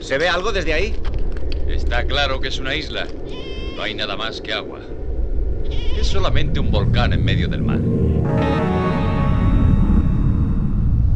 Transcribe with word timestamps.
¿Se 0.00 0.16
ve 0.18 0.28
algo 0.28 0.52
desde 0.52 0.72
ahí? 0.72 0.94
Está 1.68 2.04
claro 2.04 2.40
que 2.40 2.48
es 2.48 2.58
una 2.58 2.74
isla. 2.74 3.06
No 3.76 3.82
hay 3.82 3.94
nada 3.94 4.16
más 4.16 4.40
que 4.40 4.52
agua. 4.52 4.80
Es 5.98 6.06
solamente 6.06 6.60
un 6.60 6.70
volcán 6.70 7.12
en 7.12 7.24
medio 7.24 7.48
del 7.48 7.62
mar. 7.62 7.80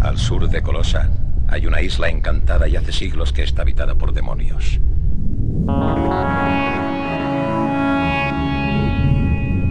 Al 0.01 0.19
sur 0.19 0.49
de 0.49 0.63
Colosa 0.63 1.11
hay 1.49 1.67
una 1.67 1.81
isla 1.81 2.09
encantada 2.09 2.67
y 2.69 2.77
hace 2.77 2.93
siglos 2.93 3.33
que 3.33 3.43
está 3.43 3.63
habitada 3.63 3.95
por 3.95 4.13
demonios. 4.13 4.81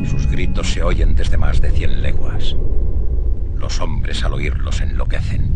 Sus 0.09 0.27
gritos 0.27 0.71
se 0.71 0.83
oyen 0.83 1.15
desde 1.15 1.37
más 1.37 1.59
de 1.61 1.71
cien 1.71 2.01
leguas. 2.01 2.55
Los 3.55 3.79
hombres 3.81 4.23
al 4.23 4.33
oírlos 4.33 4.81
enloquecen. 4.81 5.51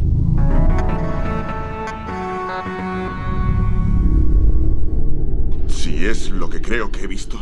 Si 5.96 6.06
es 6.06 6.30
lo 6.30 6.50
que 6.50 6.62
creo 6.62 6.92
que 6.92 7.04
he 7.06 7.08
visto, 7.08 7.38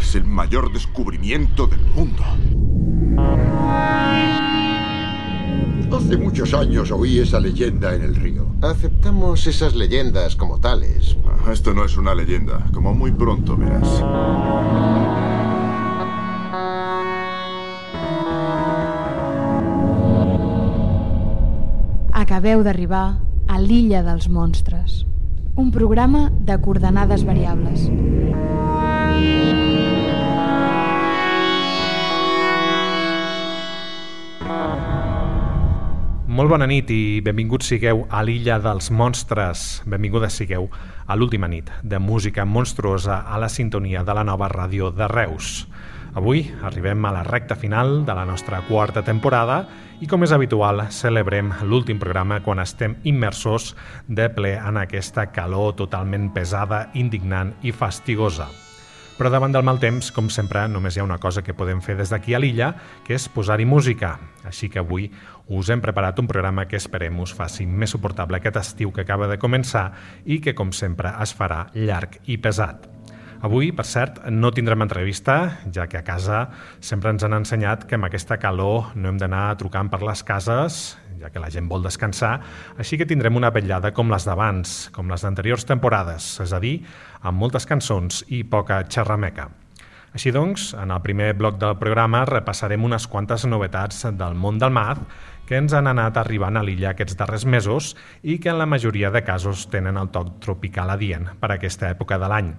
es 0.00 0.16
el 0.16 0.24
mayor 0.24 0.72
descubrimiento 0.72 1.68
del 1.68 1.80
mundo. 1.94 2.24
Hace 5.96 6.16
muchos 6.16 6.52
años 6.52 6.90
oí 6.90 7.20
esa 7.20 7.38
leyenda 7.38 7.94
en 7.94 8.02
el 8.02 8.16
río. 8.16 8.48
Aceptamos 8.60 9.46
esas 9.46 9.76
leyendas 9.76 10.34
como 10.34 10.58
tales. 10.58 11.16
Ah, 11.24 11.52
Esto 11.52 11.72
no 11.72 11.84
es 11.84 11.96
una 11.96 12.12
leyenda, 12.12 12.66
como 12.72 12.92
muy 12.92 13.12
pronto 13.12 13.56
verás. 13.56 14.02
Acabeu 22.12 22.64
d'arribar 22.64 23.20
a 23.46 23.60
l'illa 23.62 24.02
dels 24.02 24.26
monstres, 24.28 25.04
un 25.60 25.70
programa 25.70 26.30
de 26.32 26.56
coordenades 26.58 27.22
variables. 27.28 27.84
Molt 36.30 36.48
bona 36.48 36.64
nit 36.64 36.88
i 36.88 37.20
benvinguts 37.20 37.68
sigueu 37.74 38.06
a 38.08 38.22
l'illa 38.24 38.56
dels 38.64 38.88
monstres. 38.88 39.82
Benvingudes 39.84 40.38
sigueu 40.40 40.70
a 41.04 41.16
l'última 41.18 41.50
nit 41.52 41.68
de 41.82 42.00
música 42.00 42.46
monstruosa 42.48 43.20
a 43.28 43.36
la 43.36 43.50
sintonia 43.52 44.00
de 44.00 44.16
la 44.16 44.24
nova 44.24 44.48
ràdio 44.48 44.88
de 44.96 45.08
Reus. 45.12 45.66
Avui 46.14 46.42
arribem 46.66 47.04
a 47.06 47.12
la 47.14 47.22
recta 47.22 47.54
final 47.54 48.04
de 48.04 48.14
la 48.14 48.24
nostra 48.26 48.58
quarta 48.66 49.04
temporada 49.06 49.60
i, 50.02 50.08
com 50.10 50.24
és 50.26 50.32
habitual, 50.34 50.82
celebrem 50.90 51.52
l'últim 51.62 52.00
programa 52.02 52.40
quan 52.42 52.58
estem 52.58 52.96
immersos 53.06 53.76
de 54.08 54.26
ple 54.34 54.56
en 54.58 54.80
aquesta 54.80 55.28
calor 55.30 55.76
totalment 55.78 56.32
pesada, 56.34 56.88
indignant 56.98 57.54
i 57.62 57.70
fastigosa. 57.70 58.48
Però 59.20 59.30
davant 59.30 59.52
del 59.54 59.62
mal 59.62 59.78
temps, 59.78 60.08
com 60.16 60.30
sempre, 60.32 60.64
només 60.66 60.96
hi 60.96 61.02
ha 61.02 61.06
una 61.06 61.20
cosa 61.22 61.44
que 61.46 61.54
podem 61.54 61.82
fer 61.84 61.94
des 61.98 62.10
d'aquí 62.10 62.34
a 62.34 62.40
l'illa, 62.40 62.72
que 63.06 63.14
és 63.14 63.28
posar-hi 63.30 63.68
música. 63.68 64.14
Així 64.48 64.70
que 64.72 64.80
avui 64.80 65.10
us 65.46 65.70
hem 65.70 65.82
preparat 65.84 66.18
un 66.18 66.26
programa 66.26 66.64
que 66.66 66.80
esperem 66.80 67.20
us 67.20 67.36
faci 67.36 67.68
més 67.68 67.92
suportable 67.92 68.40
aquest 68.40 68.56
estiu 68.56 68.90
que 68.90 69.04
acaba 69.04 69.28
de 69.28 69.38
començar 69.38 69.90
i 70.24 70.40
que, 70.40 70.56
com 70.56 70.72
sempre, 70.72 71.12
es 71.22 71.36
farà 71.36 71.66
llarg 71.76 72.18
i 72.26 72.40
pesat. 72.40 72.88
Avui, 73.40 73.70
per 73.72 73.86
cert, 73.88 74.18
no 74.28 74.50
tindrem 74.52 74.82
entrevista, 74.84 75.34
ja 75.72 75.86
que 75.88 75.96
a 75.96 76.04
casa 76.04 76.42
sempre 76.84 77.08
ens 77.14 77.22
han 77.24 77.32
ensenyat 77.38 77.86
que 77.88 77.96
amb 77.96 78.04
aquesta 78.10 78.36
calor 78.36 78.90
no 79.00 79.08
hem 79.08 79.20
d'anar 79.22 79.54
trucant 79.56 79.88
per 79.88 80.02
les 80.04 80.20
cases, 80.28 80.80
ja 81.16 81.30
que 81.32 81.40
la 81.40 81.48
gent 81.48 81.64
vol 81.70 81.80
descansar, 81.80 82.34
així 82.76 82.98
que 83.00 83.08
tindrem 83.08 83.40
una 83.40 83.48
vetllada 83.48 83.94
com 83.96 84.12
les 84.12 84.28
d'abans, 84.28 84.90
com 84.92 85.08
les 85.08 85.24
d'anteriors 85.24 85.64
temporades, 85.64 86.34
és 86.44 86.52
a 86.52 86.60
dir, 86.60 86.82
amb 87.24 87.40
moltes 87.40 87.64
cançons 87.64 88.26
i 88.28 88.42
poca 88.44 88.82
xerrameca. 88.84 89.48
Així 90.12 90.34
doncs, 90.36 90.74
en 90.76 90.92
el 90.92 91.00
primer 91.00 91.32
bloc 91.38 91.56
del 91.56 91.78
programa 91.80 92.26
repassarem 92.28 92.84
unes 92.84 93.06
quantes 93.08 93.46
novetats 93.48 94.04
del 94.20 94.36
món 94.36 94.60
del 94.60 94.74
mar 94.74 94.98
que 95.48 95.56
ens 95.56 95.72
han 95.72 95.88
anat 95.88 96.18
arribant 96.20 96.60
a 96.60 96.66
l'illa 96.66 96.92
aquests 96.92 97.16
darrers 97.16 97.48
mesos 97.48 97.94
i 98.20 98.36
que 98.36 98.52
en 98.52 98.60
la 98.60 98.68
majoria 98.68 99.08
de 99.14 99.24
casos 99.24 99.70
tenen 99.72 99.96
el 99.96 100.12
toc 100.12 100.36
tropical 100.44 100.92
adient 100.92 101.38
per 101.40 101.54
aquesta 101.54 101.88
època 101.88 102.20
de 102.20 102.28
l'any. 102.28 102.52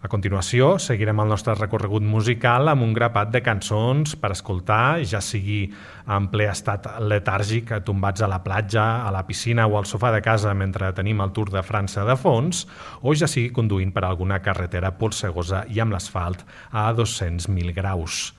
A 0.00 0.08
continuació, 0.08 0.78
seguirem 0.80 1.18
el 1.20 1.28
nostre 1.28 1.52
recorregut 1.58 2.00
musical 2.00 2.70
amb 2.72 2.86
un 2.86 2.94
grapat 2.96 3.28
de 3.34 3.42
cançons 3.44 4.14
per 4.16 4.30
escoltar, 4.32 5.02
ja 5.04 5.20
sigui 5.20 5.66
en 6.08 6.28
ple 6.32 6.46
estat 6.48 6.86
letàrgic, 7.04 7.74
tombats 7.84 8.24
a 8.24 8.28
la 8.32 8.38
platja, 8.40 8.84
a 9.04 9.10
la 9.12 9.26
piscina 9.28 9.66
o 9.68 9.76
al 9.76 9.84
sofà 9.84 10.08
de 10.14 10.22
casa 10.24 10.54
mentre 10.56 10.88
tenim 10.96 11.20
el 11.20 11.34
Tour 11.36 11.52
de 11.52 11.60
França 11.60 12.06
de 12.08 12.16
fons, 12.16 12.62
o 13.04 13.12
ja 13.12 13.28
sigui 13.28 13.52
conduint 13.52 13.92
per 13.92 14.06
alguna 14.08 14.38
carretera 14.40 14.94
polsegosa 14.96 15.66
i 15.68 15.82
amb 15.84 15.92
l'asfalt 15.92 16.46
a 16.72 16.86
200.000 16.96 17.76
graus. 17.76 18.30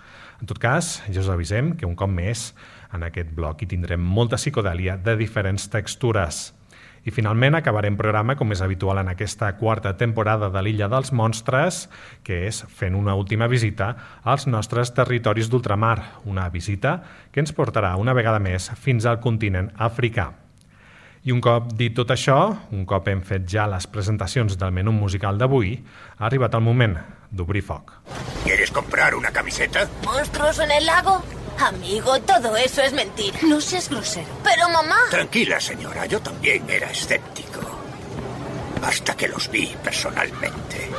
En 0.41 0.49
tot 0.49 0.57
cas, 0.57 0.95
ja 1.13 1.21
us 1.21 1.29
avisem 1.29 1.75
que 1.77 1.85
un 1.85 1.93
cop 1.93 2.09
més 2.09 2.55
en 2.89 3.05
aquest 3.05 3.29
bloc 3.37 3.61
hi 3.61 3.69
tindrem 3.69 4.01
molta 4.01 4.41
psicodèlia 4.41 4.97
de 4.97 5.13
diferents 5.21 5.69
textures. 5.69 6.41
I 7.01 7.09
finalment 7.09 7.57
acabarem 7.57 7.95
programa, 7.97 8.35
com 8.37 8.53
és 8.53 8.61
habitual 8.61 8.99
en 9.01 9.09
aquesta 9.09 9.49
quarta 9.57 9.95
temporada 9.97 10.51
de 10.53 10.61
l'Illa 10.61 10.89
dels 10.91 11.09
Monstres, 11.17 11.87
que 12.21 12.43
és 12.45 12.61
fent 12.69 12.97
una 12.99 13.15
última 13.17 13.47
visita 13.49 13.95
als 14.21 14.45
nostres 14.45 14.93
territoris 14.93 15.49
d'ultramar, 15.49 15.97
una 16.29 16.45
visita 16.53 16.99
que 17.31 17.41
ens 17.41 17.55
portarà 17.57 17.95
una 17.97 18.13
vegada 18.13 18.39
més 18.39 18.69
fins 18.77 19.09
al 19.09 19.17
continent 19.23 19.73
africà. 19.77 20.29
I 21.21 21.29
un 21.29 21.37
cop 21.37 21.67
dit 21.77 21.93
tot 21.93 22.09
això, 22.09 22.35
un 22.73 22.85
cop 22.89 23.05
hem 23.11 23.19
fet 23.21 23.43
ja 23.45 23.67
les 23.69 23.85
presentacions 23.93 24.55
del 24.57 24.71
menú 24.73 24.89
musical 24.95 25.37
d'avui, 25.37 25.75
ha 26.17 26.25
arribat 26.25 26.55
el 26.57 26.63
moment 26.65 26.95
d'obrir 27.29 27.61
foc. 27.61 27.91
¿Quieres 28.43 28.71
comprar 28.71 29.13
una 29.13 29.29
camiseta? 29.29 29.87
¿Monstruos 30.03 30.57
en 30.65 30.71
el 30.71 30.85
lago? 30.85 31.21
Amigo, 31.59 32.19
todo 32.21 32.57
eso 32.57 32.81
es 32.81 32.93
mentira. 32.93 33.37
No 33.43 33.61
seas 33.61 33.87
grosero. 33.87 34.33
Pero 34.43 34.67
mamá... 34.69 34.97
Tranquila, 35.11 35.59
señora, 35.59 36.07
yo 36.07 36.19
también 36.21 36.67
era 36.67 36.89
escéptico. 36.89 37.61
Hasta 38.81 39.15
que 39.15 39.27
los 39.27 39.47
vi 39.51 39.75
personalmente. 39.83 40.89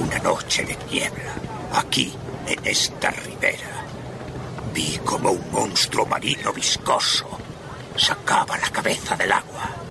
Una 0.00 0.18
noche 0.18 0.66
de 0.66 0.76
niebla, 0.92 1.32
aquí, 1.72 2.12
en 2.46 2.66
esta 2.66 3.10
ribera. 3.10 3.86
Vi 4.74 4.98
como 5.02 5.30
un 5.30 5.50
monstruo 5.50 6.04
marino 6.04 6.52
viscoso 6.52 7.43
sacaba 7.96 8.56
la 8.58 8.70
cabeza 8.70 9.16
del 9.16 9.32
agua. 9.32 9.83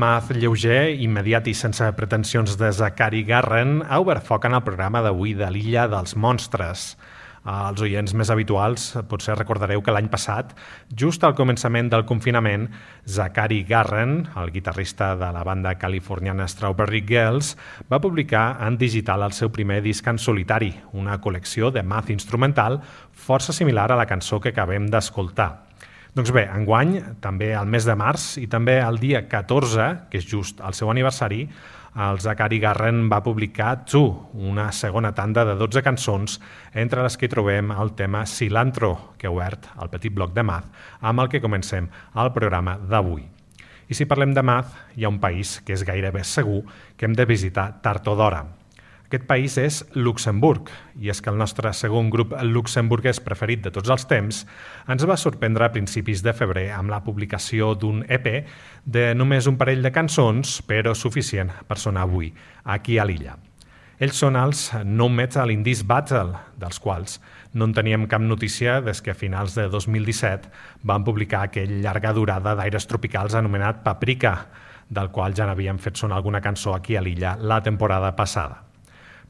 Math 0.00 0.30
lleuger, 0.32 0.94
immediat 1.04 1.48
i 1.50 1.52
sense 1.56 1.84
pretensions 1.96 2.54
de 2.56 2.70
Zachary 2.72 3.20
Garren 3.28 3.80
ha 3.84 3.98
obert 4.00 4.24
foc 4.24 4.46
en 4.48 4.56
el 4.56 4.62
programa 4.64 5.02
d'avui 5.04 5.34
de 5.36 5.48
l'Illa 5.52 5.84
dels 5.92 6.16
Monstres. 6.16 6.94
Els 7.50 7.80
oients 7.84 8.12
més 8.16 8.30
habituals 8.32 8.86
potser 9.08 9.36
recordareu 9.36 9.80
que 9.84 9.92
l'any 9.92 10.10
passat, 10.12 10.52
just 11.02 11.24
al 11.24 11.36
començament 11.36 11.88
del 11.92 12.04
confinament, 12.08 12.68
Zachary 13.08 13.62
Garren, 13.68 14.26
el 14.40 14.52
guitarrista 14.56 15.14
de 15.20 15.30
la 15.36 15.44
banda 15.44 15.74
californiana 15.80 16.48
Strawberry 16.48 17.04
Girls, 17.08 17.54
va 17.92 18.00
publicar 18.00 18.58
en 18.66 18.76
digital 18.80 19.24
el 19.28 19.36
seu 19.36 19.52
primer 19.52 19.82
disc 19.84 20.06
en 20.08 20.20
solitari, 20.20 20.74
una 20.92 21.20
col·lecció 21.20 21.72
de 21.72 21.84
math 21.84 22.12
instrumental 22.12 22.80
força 23.12 23.56
similar 23.56 23.90
a 23.92 24.00
la 24.00 24.08
cançó 24.08 24.40
que 24.40 24.52
acabem 24.52 24.88
d'escoltar. 24.92 25.69
Doncs 26.10 26.32
bé, 26.34 26.42
enguany, 26.50 26.96
també 27.22 27.52
al 27.54 27.68
mes 27.70 27.84
de 27.86 27.94
març 27.94 28.32
i 28.42 28.48
també 28.50 28.80
el 28.82 28.96
dia 28.98 29.20
14, 29.30 29.84
que 30.10 30.18
és 30.18 30.26
just 30.26 30.58
el 30.58 30.74
seu 30.74 30.90
aniversari, 30.90 31.44
el 32.02 32.18
Zachary 32.22 32.58
Garren 32.62 33.04
va 33.10 33.20
publicar 33.22 33.84
Tu, 33.86 34.02
una 34.34 34.72
segona 34.74 35.12
tanda 35.14 35.44
de 35.46 35.54
12 35.58 35.84
cançons, 35.86 36.36
entre 36.74 37.06
les 37.06 37.16
que 37.18 37.30
trobem 37.30 37.70
el 37.70 37.94
tema 37.94 38.24
Cilantro, 38.26 39.14
que 39.18 39.30
ha 39.30 39.34
obert 39.34 39.70
el 39.78 39.90
petit 39.90 40.14
bloc 40.14 40.34
de 40.34 40.42
math, 40.42 40.66
amb 41.00 41.22
el 41.22 41.30
que 41.30 41.42
comencem 41.42 41.86
el 42.18 42.34
programa 42.34 42.74
d'avui. 42.90 43.28
I 43.90 43.94
si 43.94 44.06
parlem 44.10 44.34
de 44.34 44.42
math, 44.42 44.74
hi 44.98 45.06
ha 45.06 45.14
un 45.14 45.22
país 45.22 45.60
que 45.62 45.78
és 45.78 45.86
gairebé 45.86 46.26
segur 46.26 46.64
que 46.96 47.06
hem 47.06 47.14
de 47.14 47.26
visitar 47.26 47.70
tard 47.82 48.06
o 48.10 48.18
d'hora, 48.18 48.44
aquest 49.10 49.26
país 49.26 49.56
és 49.58 49.80
Luxemburg, 49.98 50.68
i 51.02 51.10
és 51.10 51.18
que 51.18 51.32
el 51.32 51.38
nostre 51.40 51.72
segon 51.74 52.12
grup 52.14 52.36
luxemburguès 52.46 53.18
preferit 53.18 53.64
de 53.64 53.72
tots 53.74 53.90
els 53.90 54.04
temps 54.06 54.44
ens 54.86 55.06
va 55.10 55.16
sorprendre 55.18 55.66
a 55.66 55.72
principis 55.74 56.22
de 56.22 56.30
febrer 56.30 56.68
amb 56.76 56.92
la 56.94 57.00
publicació 57.02 57.72
d'un 57.74 58.04
EP 58.06 58.28
de 58.86 59.08
només 59.18 59.50
un 59.50 59.58
parell 59.58 59.82
de 59.82 59.90
cançons, 59.90 60.60
però 60.62 60.94
suficient 60.94 61.50
per 61.66 61.80
sonar 61.82 62.06
avui, 62.06 62.30
aquí 62.62 63.00
a 63.02 63.08
l'illa. 63.10 63.34
Ells 63.98 64.22
són 64.22 64.38
els 64.38 64.62
No 64.86 65.10
Metal 65.10 65.50
Indies 65.50 65.82
Battle, 65.82 66.38
dels 66.62 66.78
quals 66.78 67.18
no 67.50 67.66
en 67.66 67.74
teníem 67.74 68.06
cap 68.06 68.22
notícia 68.22 68.78
des 68.78 69.02
que 69.02 69.10
a 69.10 69.18
finals 69.18 69.58
de 69.58 69.66
2017 69.74 70.54
van 70.86 71.02
publicar 71.02 71.48
aquell 71.48 71.80
llarga 71.82 72.14
durada 72.14 72.54
d'aires 72.54 72.86
tropicals 72.86 73.34
anomenat 73.34 73.82
Paprika, 73.82 74.38
del 74.88 75.10
qual 75.10 75.34
ja 75.34 75.50
n'havíem 75.50 75.82
fet 75.82 75.98
sonar 75.98 76.22
alguna 76.22 76.40
cançó 76.40 76.78
aquí 76.78 76.94
a 76.94 77.02
l'illa 77.02 77.34
la 77.36 77.58
temporada 77.60 78.14
passada. 78.14 78.69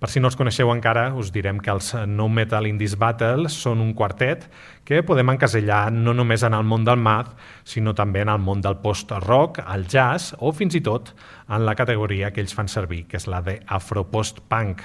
Per 0.01 0.09
si 0.09 0.17
no 0.17 0.31
els 0.31 0.37
coneixeu 0.39 0.71
encara, 0.73 1.11
us 1.13 1.29
direm 1.29 1.59
que 1.61 1.69
els 1.69 1.91
No 2.09 2.25
Metal 2.33 2.65
Indies 2.65 2.95
Battle 2.97 3.51
són 3.53 3.83
un 3.85 3.91
quartet 3.93 4.47
que 4.89 5.03
podem 5.05 5.29
encasellar 5.35 5.91
no 5.93 6.15
només 6.17 6.41
en 6.47 6.55
el 6.57 6.65
món 6.65 6.87
del 6.89 6.97
math, 6.97 7.35
sinó 7.69 7.93
també 7.93 8.23
en 8.25 8.31
el 8.33 8.39
món 8.41 8.63
del 8.65 8.79
post-rock, 8.81 9.61
el 9.75 9.85
jazz 9.93 10.33
o 10.39 10.55
fins 10.57 10.79
i 10.79 10.81
tot 10.87 11.11
en 11.53 11.67
la 11.69 11.75
categoria 11.77 12.31
que 12.33 12.41
ells 12.41 12.57
fan 12.57 12.73
servir, 12.73 13.03
que 13.11 13.21
és 13.21 13.29
la 13.29 13.43
de 13.45 13.59
afro-post-punk. 13.69 14.81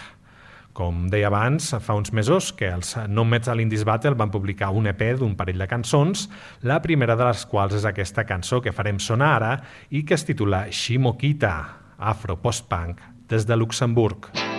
Com 0.76 1.06
deia 1.08 1.30
abans, 1.32 1.70
fa 1.80 1.96
uns 1.96 2.12
mesos 2.12 2.52
que 2.52 2.68
els 2.68 2.98
No 3.08 3.24
Metal 3.24 3.64
Indies 3.64 3.86
Battle 3.88 4.18
van 4.20 4.34
publicar 4.34 4.74
un 4.76 4.92
EP 4.92 5.06
d'un 5.22 5.38
parell 5.40 5.64
de 5.64 5.70
cançons, 5.72 6.26
la 6.60 6.82
primera 6.84 7.16
de 7.16 7.30
les 7.30 7.46
quals 7.48 7.78
és 7.80 7.88
aquesta 7.88 8.28
cançó 8.28 8.60
que 8.60 8.76
farem 8.76 9.00
sonar 9.00 9.32
ara 9.38 9.54
i 9.96 10.04
que 10.04 10.20
es 10.20 10.28
titula 10.28 10.66
Shimokita, 10.68 11.56
afro-post-punk, 12.04 13.00
des 13.32 13.48
de 13.48 13.56
Luxemburg. 13.56 14.28
Música 14.36 14.55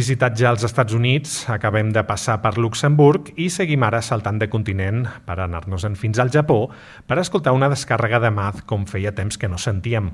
visitat 0.00 0.32
ja 0.38 0.48
els 0.54 0.62
Estats 0.64 0.94
Units, 0.96 1.32
acabem 1.52 1.90
de 1.92 2.00
passar 2.08 2.38
per 2.40 2.54
Luxemburg 2.56 3.34
i 3.36 3.50
seguim 3.52 3.82
ara 3.84 3.98
saltant 4.00 4.38
de 4.40 4.46
continent 4.48 5.02
per 5.26 5.36
anar-nos-en 5.44 5.98
fins 5.98 6.20
al 6.22 6.30
Japó 6.32 6.70
per 7.10 7.18
escoltar 7.20 7.52
una 7.52 7.68
descàrrega 7.68 8.20
de 8.22 8.30
math 8.32 8.62
com 8.70 8.86
feia 8.88 9.12
temps 9.12 9.36
que 9.36 9.50
no 9.50 9.60
sentíem. 9.60 10.08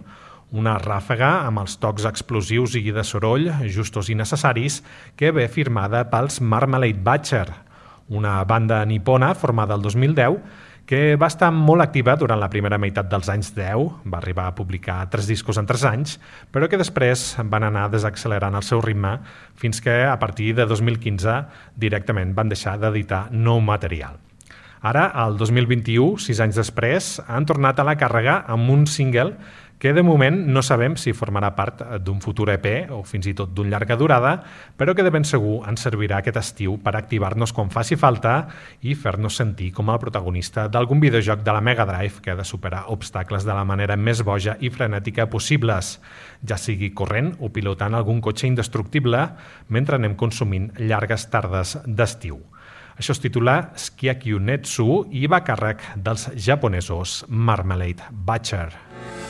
Una 0.51 0.75
ràfaga 0.83 1.29
amb 1.47 1.63
els 1.63 1.79
tocs 1.79 2.09
explosius 2.11 2.75
i 2.81 2.91
de 2.91 3.05
soroll, 3.07 3.47
justos 3.71 4.11
i 4.11 4.19
necessaris, 4.19 4.81
que 5.15 5.31
ve 5.31 5.47
firmada 5.47 6.03
pels 6.11 6.41
Marmalade 6.41 7.05
Butcher, 7.07 7.47
una 8.09 8.41
banda 8.43 8.83
nipona 8.91 9.35
formada 9.39 9.79
el 9.79 9.87
2010 9.87 10.41
que 10.87 11.17
va 11.19 11.27
estar 11.27 11.51
molt 11.51 11.83
activa 11.83 12.15
durant 12.17 12.39
la 12.39 12.49
primera 12.49 12.79
meitat 12.79 13.09
dels 13.11 13.29
anys 13.33 13.51
10, 13.57 14.07
va 14.07 14.21
arribar 14.21 14.47
a 14.47 14.55
publicar 14.55 15.01
tres 15.11 15.27
discos 15.27 15.59
en 15.59 15.67
tres 15.67 15.83
anys, 15.85 16.15
però 16.55 16.71
que 16.71 16.79
després 16.79 17.33
van 17.51 17.67
anar 17.67 17.89
desaccelerant 17.91 18.55
el 18.55 18.65
seu 18.67 18.81
ritme 18.85 19.17
fins 19.59 19.83
que 19.83 20.05
a 20.07 20.15
partir 20.23 20.55
de 20.55 20.67
2015 20.71 21.41
directament 21.75 22.37
van 22.39 22.55
deixar 22.55 22.79
d'editar 22.79 23.27
nou 23.35 23.59
material. 23.61 24.23
Ara, 24.87 25.09
el 25.25 25.35
2021, 25.41 26.21
sis 26.23 26.39
anys 26.45 26.61
després, 26.61 27.17
han 27.27 27.47
tornat 27.49 27.81
a 27.81 27.87
la 27.89 27.97
càrrega 27.99 28.45
amb 28.53 28.71
un 28.71 28.85
single 28.87 29.33
que 29.79 29.93
de 29.93 30.03
moment 30.03 30.39
no 30.49 30.63
sabem 30.65 30.97
si 30.97 31.13
formarà 31.13 31.51
part 31.57 31.83
d'un 32.01 32.21
futur 32.25 32.49
EP 32.55 32.91
o 32.95 33.03
fins 33.05 33.29
i 33.29 33.35
tot 33.37 33.53
d'un 33.53 33.69
llarga 33.69 33.97
durada, 34.01 34.33
però 34.77 34.95
que 34.97 35.05
de 35.05 35.13
ben 35.13 35.27
segur 35.29 35.61
ens 35.69 35.85
servirà 35.85 36.23
aquest 36.23 36.41
estiu 36.41 36.79
per 36.83 36.95
activar-nos 36.97 37.53
quan 37.53 37.71
faci 37.73 37.99
falta 38.01 38.37
i 38.81 38.97
fer-nos 38.97 39.37
sentir 39.37 39.73
com 39.77 39.93
a 39.93 39.99
protagonista 40.01 40.67
d'algun 40.73 41.01
videojoc 41.01 41.45
de 41.45 41.53
la 41.53 41.61
Mega 41.61 41.85
Drive 41.89 42.23
que 42.25 42.33
ha 42.33 42.41
de 42.41 42.49
superar 42.49 42.87
obstacles 42.89 43.45
de 43.45 43.53
la 43.53 43.67
manera 43.69 43.97
més 43.97 44.25
boja 44.25 44.57
i 44.61 44.73
frenètica 44.73 45.29
possibles, 45.29 45.99
ja 46.41 46.57
sigui 46.57 46.95
corrent 46.97 47.35
o 47.41 47.53
pilotant 47.53 47.95
algun 47.95 48.23
cotxe 48.25 48.49
indestructible 48.49 49.29
mentre 49.69 50.01
anem 50.01 50.17
consumint 50.17 50.73
llargues 50.81 51.29
tardes 51.29 51.77
d'estiu. 51.87 52.41
Això 52.97 53.13
es 53.13 53.21
titula 53.21 53.75
Skiakyu 53.77 54.41
Netsu 54.41 55.03
i 55.13 55.27
va 55.29 55.43
càrrec 55.45 55.85
dels 56.01 56.31
japonesos 56.33 57.27
Marmalade 57.29 58.09
Butcher. 58.11 59.26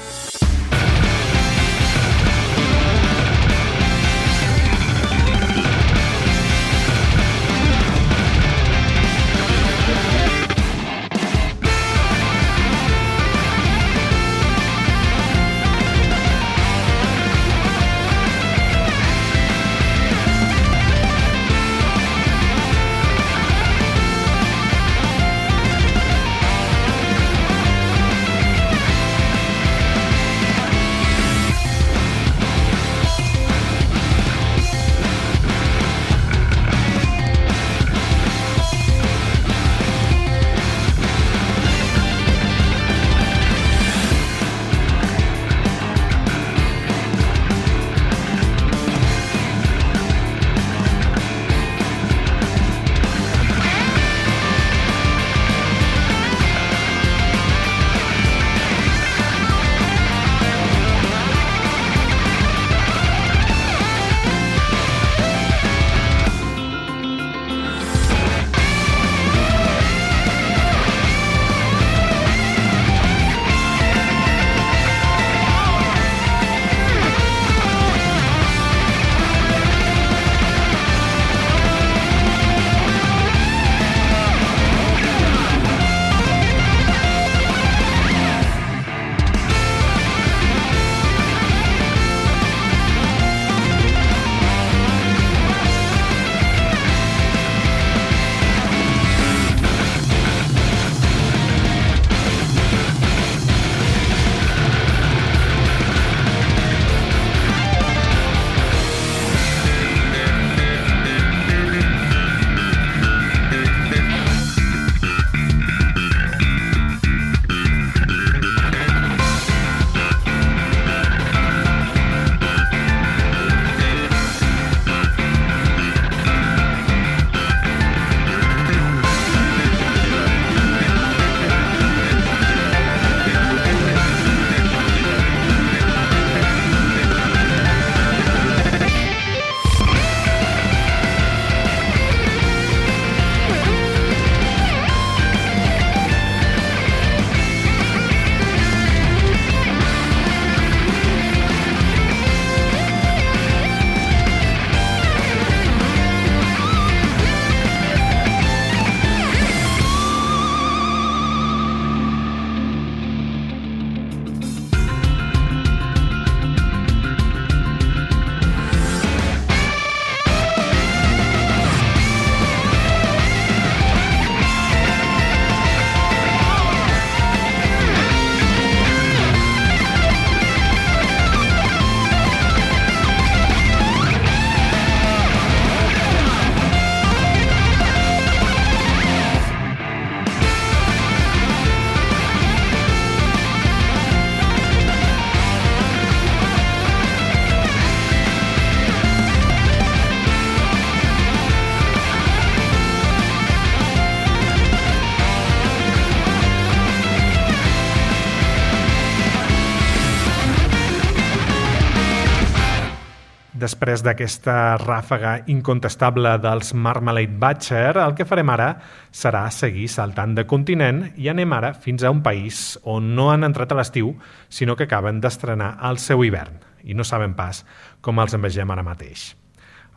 Després 213.66 214.02
d'aquesta 214.06 214.76
ràfaga 214.78 215.40
incontestable 215.50 216.36
dels 216.42 216.72
Marmalade 216.78 217.34
Butcher, 217.40 217.96
el 217.98 218.14
que 218.14 218.26
farem 218.28 218.52
ara 218.54 218.68
serà 219.10 219.42
seguir 219.50 219.88
saltant 219.90 220.36
de 220.36 220.44
continent 220.46 221.02
i 221.18 221.26
anem 221.32 221.54
ara 221.56 221.72
fins 221.74 222.04
a 222.04 222.12
un 222.14 222.22
país 222.22 222.76
on 222.84 223.14
no 223.18 223.32
han 223.32 223.46
entrat 223.48 223.74
a 223.74 223.80
l'estiu, 223.80 224.12
sinó 224.48 224.76
que 224.76 224.86
acaben 224.86 225.18
d'estrenar 225.20 225.72
el 225.88 225.98
seu 226.02 226.22
hivern 226.22 226.62
i 226.86 226.94
no 226.94 227.02
saben 227.02 227.34
pas 227.34 227.64
com 228.00 228.22
els 228.22 228.38
envegem 228.38 228.70
ara 228.70 228.86
mateix. 228.86 229.32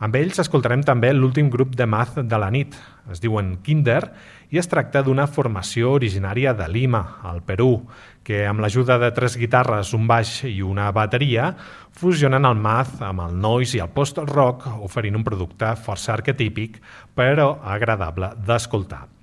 Amb 0.00 0.16
ells 0.16 0.40
escoltarem 0.40 0.80
també 0.80 1.12
l'últim 1.12 1.50
grup 1.52 1.74
de 1.76 1.84
math 1.84 2.22
de 2.24 2.38
la 2.40 2.48
nit. 2.50 2.72
Es 3.12 3.20
diuen 3.20 3.58
Kinder 3.62 4.00
i 4.50 4.58
es 4.58 4.68
tracta 4.72 5.02
d'una 5.04 5.26
formació 5.28 5.92
originària 5.98 6.54
de 6.56 6.66
Lima, 6.72 7.02
al 7.22 7.42
Perú, 7.44 7.84
que 8.24 8.42
amb 8.46 8.60
l'ajuda 8.60 8.98
de 9.00 9.10
tres 9.16 9.36
guitarres, 9.40 9.94
un 9.96 10.06
baix 10.10 10.44
i 10.48 10.60
una 10.62 10.90
bateria 10.92 11.52
fusionen 12.00 12.46
el 12.48 12.58
math 12.58 13.00
amb 13.04 13.26
el 13.26 13.38
noise 13.40 13.78
i 13.78 13.84
el 13.84 13.92
post-rock 13.94 14.68
oferint 14.86 15.16
un 15.18 15.26
producte 15.26 15.72
força 15.84 16.14
arquetípic 16.16 16.80
però 17.16 17.56
agradable 17.64 18.34
d'escoltar. 18.46 19.19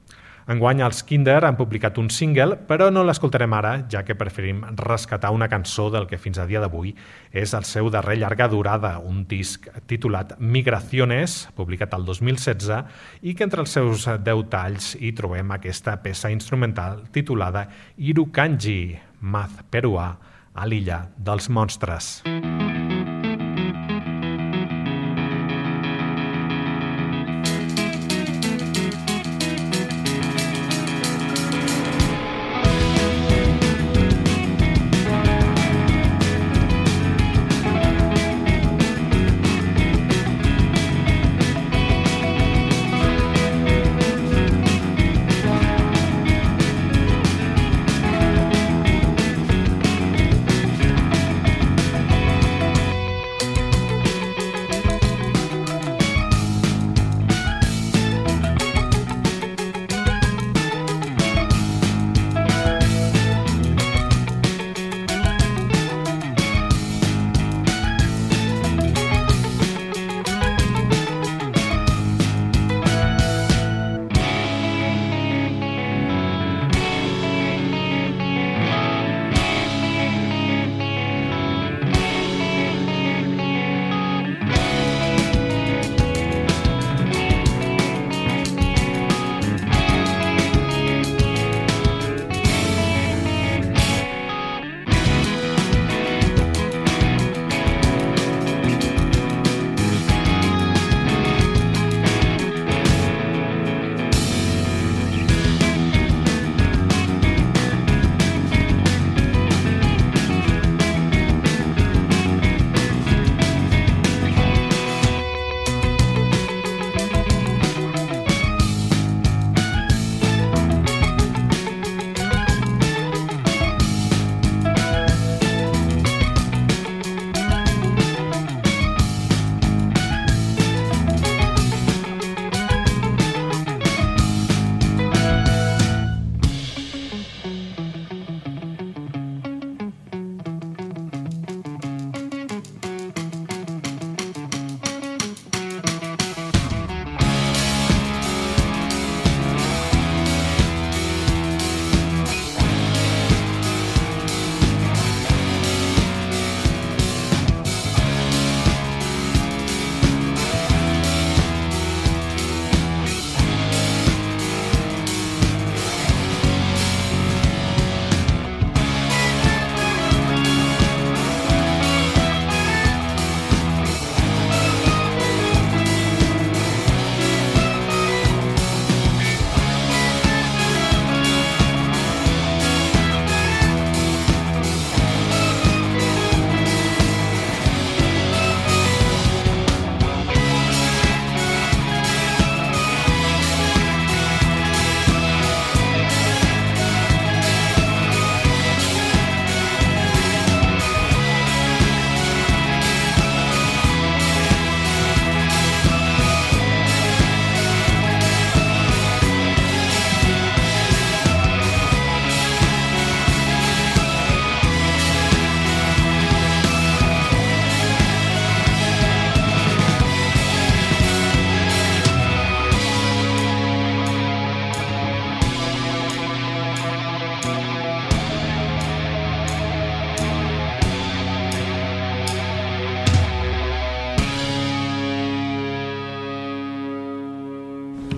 Enguany 0.47 0.79
els 0.79 1.01
Kinder 1.03 1.41
han 1.43 1.57
publicat 1.59 1.97
un 1.99 2.07
single, 2.07 2.55
però 2.69 2.85
no 2.87 3.01
l'escoltarem 3.03 3.51
ara, 3.57 3.73
ja 3.91 4.05
que 4.07 4.15
preferim 4.15 4.61
rescatar 4.79 5.33
una 5.35 5.49
cançó 5.51 5.89
del 5.91 6.07
que 6.07 6.19
fins 6.23 6.39
a 6.39 6.45
dia 6.47 6.61
d'avui 6.63 6.93
és 7.35 7.51
el 7.57 7.67
seu 7.67 7.89
darrer 7.91 8.15
llarga 8.21 8.47
durada, 8.47 8.93
un 9.03 9.25
disc 9.27 9.67
titulat 9.91 10.37
Migraciones, 10.39 11.49
publicat 11.57 11.97
el 11.99 12.07
2016, 12.07 12.79
i 13.27 13.35
que 13.35 13.43
entre 13.43 13.65
els 13.65 13.75
seus 13.75 14.07
deu 14.23 14.45
talls 14.47 14.93
hi 14.95 15.11
trobem 15.17 15.51
aquesta 15.51 15.97
peça 15.99 16.31
instrumental 16.31 17.03
titulada 17.11 17.67
Irukanji, 17.97 18.79
math 19.19 19.65
peruà 19.67 20.13
a 20.55 20.69
l'illa 20.71 21.03
dels 21.19 21.51
monstres. 21.51 22.21
Música 22.23 22.96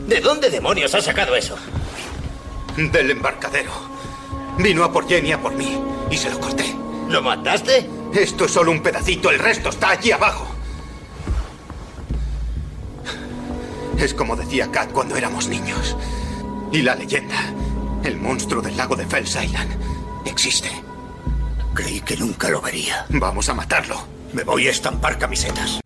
¿De 0.09 0.21
dónde 0.21 0.49
demonios 0.49 0.95
has 0.95 1.05
sacado 1.05 1.35
eso? 1.35 1.55
Del 2.75 3.11
embarcadero. 3.11 3.71
Vino 4.57 4.83
a 4.83 4.91
por 4.91 5.07
Jenny 5.07 5.33
a 5.33 5.39
por 5.39 5.53
mí 5.53 5.79
y 6.09 6.17
se 6.17 6.31
lo 6.31 6.39
corté. 6.39 6.65
¿Lo 7.07 7.21
mataste? 7.21 7.87
Esto 8.11 8.45
es 8.45 8.51
solo 8.51 8.71
un 8.71 8.81
pedacito, 8.81 9.29
el 9.29 9.37
resto 9.37 9.69
está 9.69 9.91
allí 9.91 10.11
abajo. 10.11 10.47
Es 13.99 14.15
como 14.15 14.35
decía 14.35 14.71
Kat 14.71 14.91
cuando 14.91 15.15
éramos 15.15 15.47
niños. 15.47 15.95
Y 16.71 16.81
la 16.81 16.95
leyenda, 16.95 17.53
el 18.03 18.17
monstruo 18.17 18.63
del 18.63 18.77
lago 18.77 18.95
de 18.95 19.05
Fells 19.05 19.35
Island, 19.35 19.77
existe. 20.25 20.71
Creí 21.75 22.01
que 22.01 22.17
nunca 22.17 22.49
lo 22.49 22.61
vería. 22.61 23.05
Vamos 23.09 23.47
a 23.49 23.53
matarlo. 23.53 24.07
Me 24.33 24.43
voy 24.43 24.67
a 24.69 24.71
estampar 24.71 25.19
camisetas. 25.19 25.79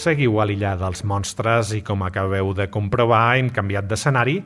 Seguiu 0.00 0.38
a 0.40 0.46
l'illa 0.48 0.70
dels 0.80 1.02
monstres 1.04 1.74
i 1.76 1.82
com 1.84 2.00
acabeu 2.06 2.54
de 2.56 2.70
comprovar 2.72 3.34
hem 3.36 3.50
canviat 3.52 3.84
d'escenari 3.90 4.38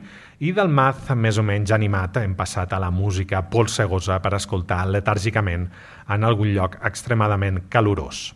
i 0.43 0.51
del 0.57 0.67
math 0.67 1.13
més 1.15 1.39
o 1.39 1.45
menys 1.47 1.71
animat 1.71 2.19
hem 2.19 2.33
passat 2.35 2.75
a 2.75 2.79
la 2.83 2.89
música 2.91 3.39
polsegosa 3.53 4.17
per 4.19 4.33
escoltar 4.35 4.81
letàrgicament 4.89 5.69
en 6.11 6.27
algun 6.27 6.51
lloc 6.57 6.75
extremadament 6.91 7.61
calorós. 7.71 8.33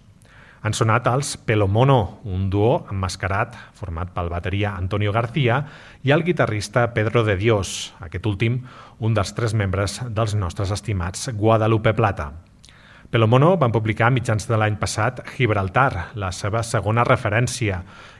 Han 0.63 0.75
sonat 0.75 1.11
els 1.11 1.35
Pelomono, 1.43 2.21
un 2.23 2.47
duo 2.53 2.85
emmascarat 2.87 3.57
format 3.75 4.15
pel 4.15 4.31
bateria 4.31 4.77
Antonio 4.79 5.11
García 5.11 5.65
i 6.07 6.15
el 6.15 6.23
guitarrista 6.23 6.93
Pedro 6.95 7.27
de 7.27 7.35
Dios, 7.35 7.91
aquest 7.99 8.31
últim 8.31 8.61
un 8.99 9.17
dels 9.17 9.35
tres 9.35 9.51
membres 9.51 9.99
dels 10.07 10.39
nostres 10.39 10.71
estimats 10.71 11.33
Guadalupe 11.35 11.91
Plata. 11.99 12.31
Pelomono 13.09 13.55
van 13.57 13.71
publicar 13.73 14.11
mitjans 14.13 14.45
de 14.45 14.57
l'any 14.61 14.75
passat 14.77 15.23
Gibraltar, 15.31 16.11
la 16.21 16.27
seva 16.29 16.61
segona 16.61 17.01
referència, 17.07 17.79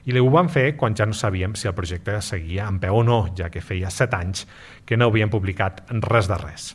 i 0.09 0.17
ho 0.17 0.31
van 0.33 0.49
fer 0.49 0.71
quan 0.79 0.95
ja 0.97 1.05
no 1.05 1.13
sabíem 1.13 1.53
si 1.53 1.69
el 1.69 1.75
projecte 1.77 2.15
seguia 2.25 2.65
en 2.65 2.79
peu 2.81 2.97
o 2.97 3.03
no, 3.05 3.19
ja 3.37 3.51
que 3.53 3.61
feia 3.61 3.91
set 3.93 4.15
anys 4.17 4.47
que 4.89 4.97
no 4.97 5.11
havien 5.11 5.29
publicat 5.29 5.83
res 6.09 6.31
de 6.31 6.41
res. 6.41 6.71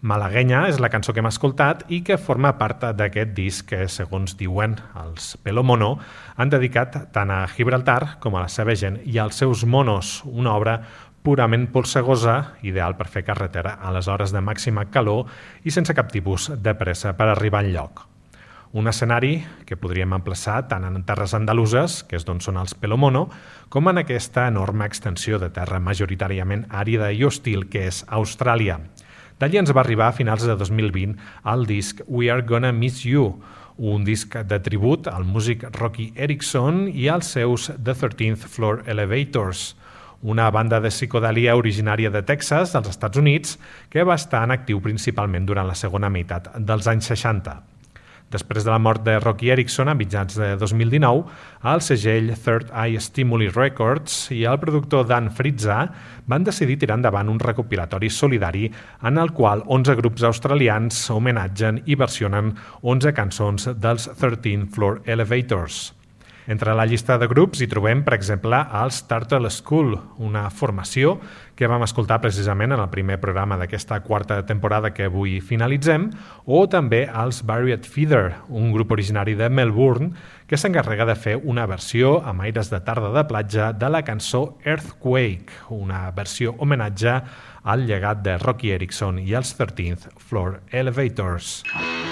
Malaguenya 0.00 0.64
és 0.66 0.80
la 0.80 0.88
cançó 0.88 1.12
que 1.12 1.20
hem 1.20 1.28
escoltat 1.28 1.84
i 1.92 2.00
que 2.02 2.16
forma 2.16 2.56
part 2.56 2.88
d'aquest 2.96 3.36
disc 3.36 3.68
que, 3.68 3.84
segons 3.84 4.32
diuen 4.40 4.78
els 5.04 5.36
Pelomono, 5.44 5.98
han 6.40 6.50
dedicat 6.50 7.02
tant 7.12 7.30
a 7.30 7.44
Gibraltar 7.52 8.16
com 8.18 8.34
a 8.34 8.46
la 8.46 8.48
seva 8.48 8.72
gent 8.72 8.96
i 9.04 9.20
als 9.20 9.44
seus 9.44 9.66
monos, 9.68 10.22
una 10.24 10.56
obra 10.56 10.80
purament 11.22 11.68
polsegosa, 11.70 12.56
ideal 12.66 12.96
per 12.98 13.06
fer 13.08 13.22
carretera 13.26 13.76
a 13.80 13.92
les 13.94 14.08
hores 14.10 14.32
de 14.34 14.42
màxima 14.42 14.88
calor 14.90 15.28
i 15.64 15.70
sense 15.70 15.94
cap 15.94 16.10
tipus 16.10 16.50
de 16.58 16.74
pressa 16.74 17.14
per 17.18 17.30
arribar 17.30 17.62
en 17.64 17.72
lloc. 17.76 18.02
Un 18.72 18.88
escenari 18.88 19.42
que 19.68 19.76
podríem 19.76 20.14
emplaçar 20.16 20.62
tant 20.68 20.86
en 20.88 21.02
terres 21.04 21.34
andaluses, 21.36 22.00
que 22.08 22.16
és 22.16 22.24
d'on 22.24 22.40
són 22.40 22.56
els 22.56 22.72
Pelomono, 22.72 23.26
com 23.68 23.90
en 23.90 24.00
aquesta 24.00 24.46
enorme 24.48 24.88
extensió 24.88 25.38
de 25.38 25.50
terra 25.52 25.78
majoritàriament 25.78 26.64
àrida 26.70 27.10
i 27.12 27.20
hostil 27.28 27.66
que 27.68 27.84
és 27.90 28.00
Austràlia. 28.08 28.78
D'allí 29.38 29.60
ens 29.60 29.74
va 29.76 29.82
arribar 29.84 30.08
a 30.08 30.16
finals 30.16 30.46
de 30.48 30.56
2020 30.56 31.18
el 31.52 31.66
disc 31.68 32.00
We 32.08 32.30
Are 32.32 32.46
Gonna 32.48 32.72
Miss 32.72 33.04
You, 33.04 33.42
un 33.76 34.04
disc 34.08 34.36
de 34.36 34.58
tribut 34.64 35.08
al 35.10 35.28
músic 35.28 35.68
Rocky 35.76 36.12
Erickson 36.16 36.86
i 36.88 37.10
als 37.12 37.32
seus 37.36 37.68
The 37.76 37.92
13th 37.92 38.48
Floor 38.48 38.84
Elevators, 38.86 39.74
una 40.22 40.50
banda 40.50 40.80
de 40.80 40.90
psicodelia 40.90 41.56
originària 41.58 42.10
de 42.10 42.22
Texas, 42.22 42.76
als 42.78 42.88
Estats 42.94 43.18
Units, 43.18 43.58
que 43.90 44.06
va 44.06 44.16
estar 44.18 44.44
en 44.46 44.54
actiu 44.54 44.80
principalment 44.80 45.46
durant 45.46 45.68
la 45.68 45.78
segona 45.78 46.10
meitat 46.10 46.48
dels 46.58 46.88
anys 46.88 47.10
60. 47.12 47.58
Després 48.32 48.64
de 48.64 48.70
la 48.72 48.80
mort 48.80 49.02
de 49.04 49.18
Rocky 49.20 49.50
Erickson 49.52 49.90
a 49.92 49.94
mitjans 49.94 50.38
de 50.40 50.54
2019, 50.56 51.26
el 51.68 51.82
segell 51.84 52.32
Third 52.32 52.72
Eye 52.72 53.00
Stimuli 53.00 53.50
Records 53.52 54.30
i 54.32 54.46
el 54.48 54.56
productor 54.62 55.04
Dan 55.10 55.28
Fritza 55.36 55.82
van 56.32 56.46
decidir 56.48 56.78
tirar 56.80 56.96
endavant 57.00 57.28
un 57.28 57.40
recopilatori 57.42 58.08
solidari 58.08 58.70
en 59.02 59.20
el 59.20 59.34
qual 59.36 59.66
11 59.66 59.98
grups 60.00 60.24
australians 60.24 61.04
homenatgen 61.12 61.82
i 61.84 61.98
versionen 61.98 62.54
11 62.80 63.12
cançons 63.18 63.68
dels 63.76 64.08
13 64.16 64.70
Floor 64.72 65.02
Elevators. 65.04 65.90
Entre 66.46 66.74
la 66.74 66.86
llista 66.90 67.18
de 67.22 67.28
grups 67.30 67.60
hi 67.62 67.68
trobem, 67.70 68.00
per 68.02 68.16
exemple, 68.16 68.58
els 68.82 69.04
Turtle 69.06 69.50
School, 69.50 69.94
una 70.18 70.48
formació 70.50 71.20
que 71.54 71.68
vam 71.70 71.84
escoltar 71.86 72.18
precisament 72.24 72.74
en 72.74 72.82
el 72.82 72.90
primer 72.90 73.20
programa 73.22 73.58
d'aquesta 73.60 74.00
quarta 74.02 74.40
temporada 74.48 74.90
que 74.90 75.06
avui 75.06 75.36
finalitzem, 75.38 76.08
o 76.46 76.64
també 76.66 77.04
els 77.06 77.44
Buried 77.46 77.86
Feeder, 77.86 78.40
un 78.48 78.72
grup 78.74 78.90
originari 78.96 79.36
de 79.38 79.46
Melbourne 79.48 80.10
que 80.50 80.58
s'encarrega 80.58 81.06
de 81.06 81.14
fer 81.14 81.36
una 81.38 81.68
versió 81.70 82.16
amb 82.26 82.42
aires 82.42 82.72
de 82.72 82.82
tarda 82.82 83.12
de 83.14 83.24
platja 83.30 83.70
de 83.72 83.92
la 83.92 84.02
cançó 84.02 84.58
Earthquake, 84.64 85.62
una 85.70 86.08
versió 86.10 86.56
homenatge 86.58 87.20
al 87.62 87.86
llegat 87.86 88.26
de 88.26 88.34
Rocky 88.42 88.74
Erickson 88.74 89.22
i 89.22 89.38
els 89.38 89.54
13th 89.60 90.10
Floor 90.18 90.58
Elevators. 90.72 91.62
Música 91.70 92.11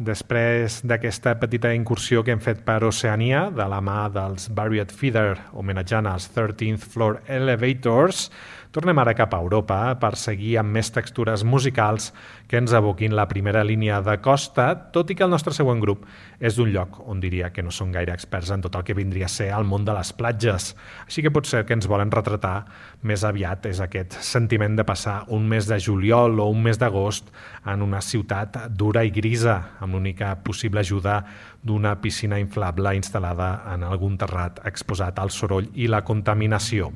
després 0.00 0.80
d'aquesta 0.88 1.34
petita 1.40 1.74
incursió 1.76 2.24
que 2.24 2.32
hem 2.32 2.40
fet 2.40 2.62
per 2.64 2.80
Oceania, 2.88 3.46
de 3.52 3.66
la 3.68 3.82
mà 3.84 4.06
dels 4.12 4.48
Buried 4.56 4.92
Feeder, 4.96 5.36
homenatjant 5.52 6.08
als 6.08 6.30
13th 6.32 6.88
Floor 6.94 7.20
Elevators, 7.28 8.30
Tornem 8.70 9.00
ara 9.02 9.16
cap 9.18 9.32
a 9.34 9.38
Europa 9.42 9.76
per 9.98 10.12
seguir 10.14 10.52
amb 10.60 10.70
més 10.70 10.92
textures 10.94 11.42
musicals 11.42 12.12
que 12.46 12.54
ens 12.60 12.70
aboquin 12.70 13.16
la 13.18 13.24
primera 13.26 13.64
línia 13.66 13.96
de 14.06 14.14
costa, 14.22 14.68
tot 14.94 15.10
i 15.10 15.16
que 15.18 15.26
el 15.26 15.32
nostre 15.32 15.50
següent 15.56 15.82
grup 15.82 16.04
és 16.38 16.54
d'un 16.54 16.70
lloc 16.70 17.00
on 17.10 17.18
diria 17.18 17.48
que 17.50 17.64
no 17.66 17.74
són 17.74 17.90
gaire 17.90 18.14
experts 18.14 18.52
en 18.54 18.62
tot 18.62 18.78
el 18.78 18.84
que 18.86 18.94
vindria 18.94 19.26
a 19.26 19.32
ser 19.32 19.48
el 19.56 19.66
món 19.66 19.82
de 19.88 19.96
les 19.98 20.12
platges. 20.14 20.68
Així 21.02 21.26
que 21.26 21.34
potser 21.34 21.64
que 21.66 21.74
ens 21.74 21.90
volen 21.90 22.14
retratar 22.14 22.60
més 23.02 23.26
aviat 23.26 23.66
és 23.72 23.82
aquest 23.82 24.20
sentiment 24.22 24.78
de 24.78 24.86
passar 24.86 25.24
un 25.34 25.50
mes 25.50 25.66
de 25.66 25.80
juliol 25.82 26.38
o 26.38 26.46
un 26.54 26.62
mes 26.62 26.78
d'agost 26.78 27.34
en 27.66 27.82
una 27.82 27.98
ciutat 27.98 28.68
dura 28.70 29.02
i 29.02 29.10
grisa, 29.10 29.58
amb 29.82 29.98
l'única 29.98 30.36
possible 30.46 30.86
ajuda 30.86 31.24
d'una 31.66 31.98
piscina 31.98 32.38
inflable 32.38 32.94
instal·lada 33.02 33.50
en 33.74 33.82
algun 33.82 34.14
terrat 34.14 34.62
exposat 34.70 35.18
al 35.18 35.34
soroll 35.34 35.72
i 35.74 35.90
la 35.90 36.04
contaminació 36.06 36.94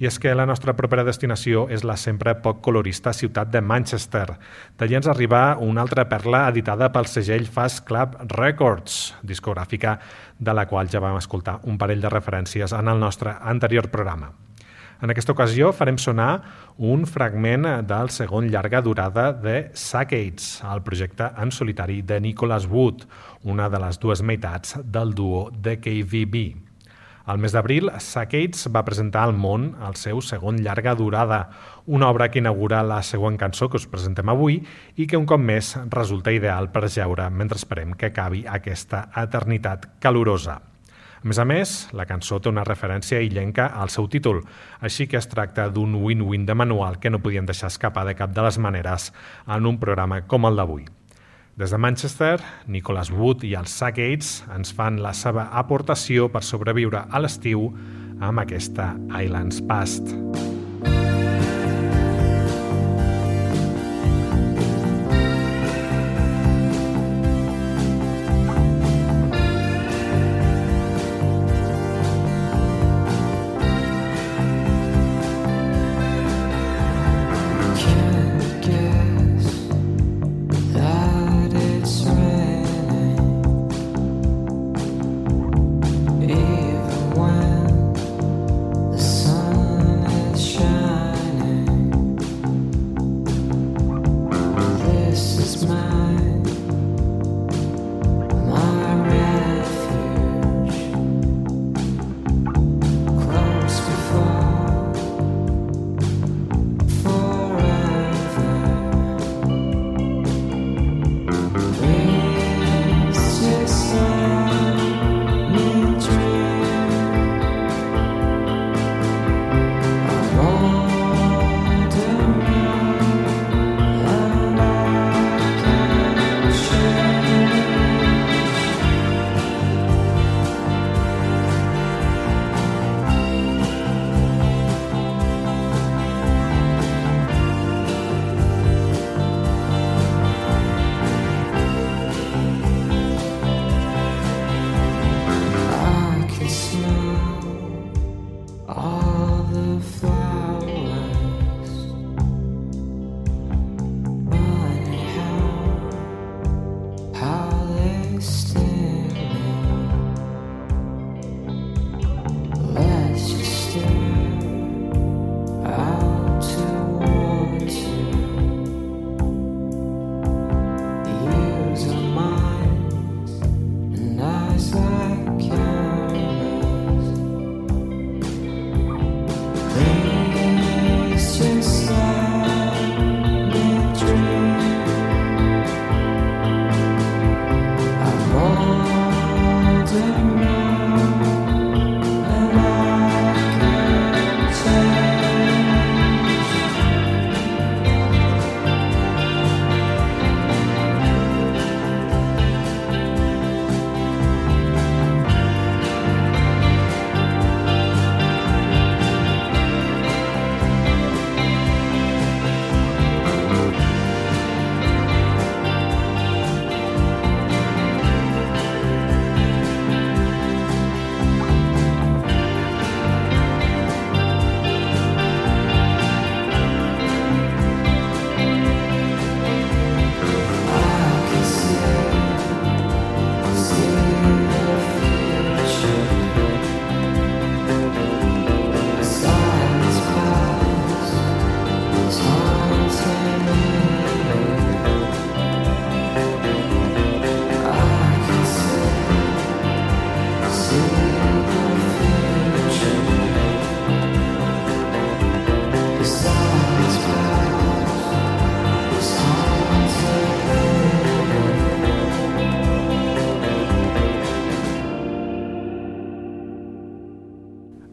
i 0.00 0.08
és 0.08 0.16
que 0.18 0.32
la 0.34 0.46
nostra 0.48 0.72
propera 0.76 1.04
destinació 1.04 1.66
és 1.68 1.84
la 1.84 1.98
sempre 2.00 2.32
poc 2.40 2.62
colorista 2.64 3.12
ciutat 3.12 3.50
de 3.52 3.60
Manchester. 3.60 4.26
D'allí 4.80 4.96
ens 4.96 5.08
arriba 5.12 5.58
una 5.60 5.84
altra 5.84 6.06
perla 6.08 6.46
editada 6.48 6.88
pel 6.94 7.08
segell 7.10 7.44
Fast 7.44 7.84
Club 7.88 8.16
Records, 8.32 9.14
discogràfica 9.20 9.98
de 10.38 10.54
la 10.56 10.64
qual 10.70 10.88
ja 10.88 11.04
vam 11.04 11.20
escoltar 11.20 11.60
un 11.68 11.76
parell 11.76 12.00
de 12.00 12.12
referències 12.12 12.72
en 12.72 12.88
el 12.88 13.02
nostre 13.02 13.36
anterior 13.40 13.90
programa. 13.92 14.32
En 15.00 15.12
aquesta 15.12 15.32
ocasió 15.32 15.70
farem 15.72 15.96
sonar 16.00 16.32
un 16.76 17.06
fragment 17.08 17.68
del 17.88 18.10
segon 18.12 18.50
llarga 18.52 18.82
durada 18.84 19.30
de 19.32 19.70
Sackades, 19.72 20.62
el 20.64 20.82
projecte 20.84 21.28
en 21.40 21.52
solitari 21.52 22.00
de 22.02 22.20
Nicholas 22.20 22.68
Wood, 22.68 23.06
una 23.44 23.68
de 23.72 23.80
les 23.80 24.00
dues 24.00 24.20
meitats 24.20 24.76
del 24.84 25.14
duo 25.16 25.48
de 25.52 25.78
KVB. 25.80 26.69
Al 27.30 27.38
mes 27.38 27.52
d'abril, 27.54 27.92
Sackades 28.02 28.64
va 28.74 28.80
presentar 28.82 29.20
al 29.22 29.36
món 29.38 29.68
el 29.86 29.94
seu 29.94 30.18
segon 30.24 30.56
llarga 30.64 30.96
durada, 30.98 31.38
una 31.86 32.08
obra 32.10 32.26
que 32.26 32.40
inaugura 32.42 32.80
la 32.82 33.04
següent 33.06 33.38
cançó 33.38 33.68
que 33.70 33.78
us 33.78 33.86
presentem 33.92 34.32
avui 34.32 34.58
i 34.96 35.06
que 35.06 35.20
un 35.20 35.28
cop 35.30 35.38
més 35.38 35.76
resulta 35.94 36.34
ideal 36.34 36.72
per 36.74 36.88
jeure 36.90 37.28
mentre 37.30 37.62
esperem 37.62 37.94
que 37.94 38.10
acabi 38.10 38.42
aquesta 38.50 39.04
eternitat 39.22 39.86
calorosa. 40.02 40.58
A 40.58 41.30
més 41.30 41.38
a 41.38 41.46
més, 41.46 41.78
la 41.94 42.08
cançó 42.10 42.40
té 42.42 42.50
una 42.50 42.66
referència 42.66 43.22
illenca 43.22 43.70
al 43.78 43.94
seu 43.94 44.10
títol, 44.10 44.42
així 44.80 45.06
que 45.06 45.20
es 45.20 45.30
tracta 45.30 45.68
d'un 45.70 46.00
win-win 46.02 46.50
de 46.50 46.58
manual 46.58 46.98
que 46.98 47.14
no 47.14 47.22
podien 47.22 47.46
deixar 47.46 47.70
escapar 47.70 48.08
de 48.10 48.18
cap 48.18 48.34
de 48.34 48.42
les 48.42 48.58
maneres 48.58 49.12
en 49.46 49.70
un 49.70 49.78
programa 49.78 50.26
com 50.26 50.50
el 50.50 50.58
d'avui. 50.58 50.90
Des 51.56 51.70
de 51.70 51.78
Manchester, 51.78 52.38
Nicholas 52.66 53.10
Wood 53.10 53.44
i 53.44 53.54
els 53.58 53.74
Sackades 53.82 54.40
ens 54.54 54.72
fan 54.76 55.00
la 55.02 55.12
seva 55.16 55.48
aportació 55.62 56.30
per 56.32 56.44
sobreviure 56.46 57.04
a 57.10 57.22
l'estiu 57.22 57.68
amb 58.20 58.44
aquesta 58.44 58.94
Islands 59.10 59.60
Past. 59.68 60.14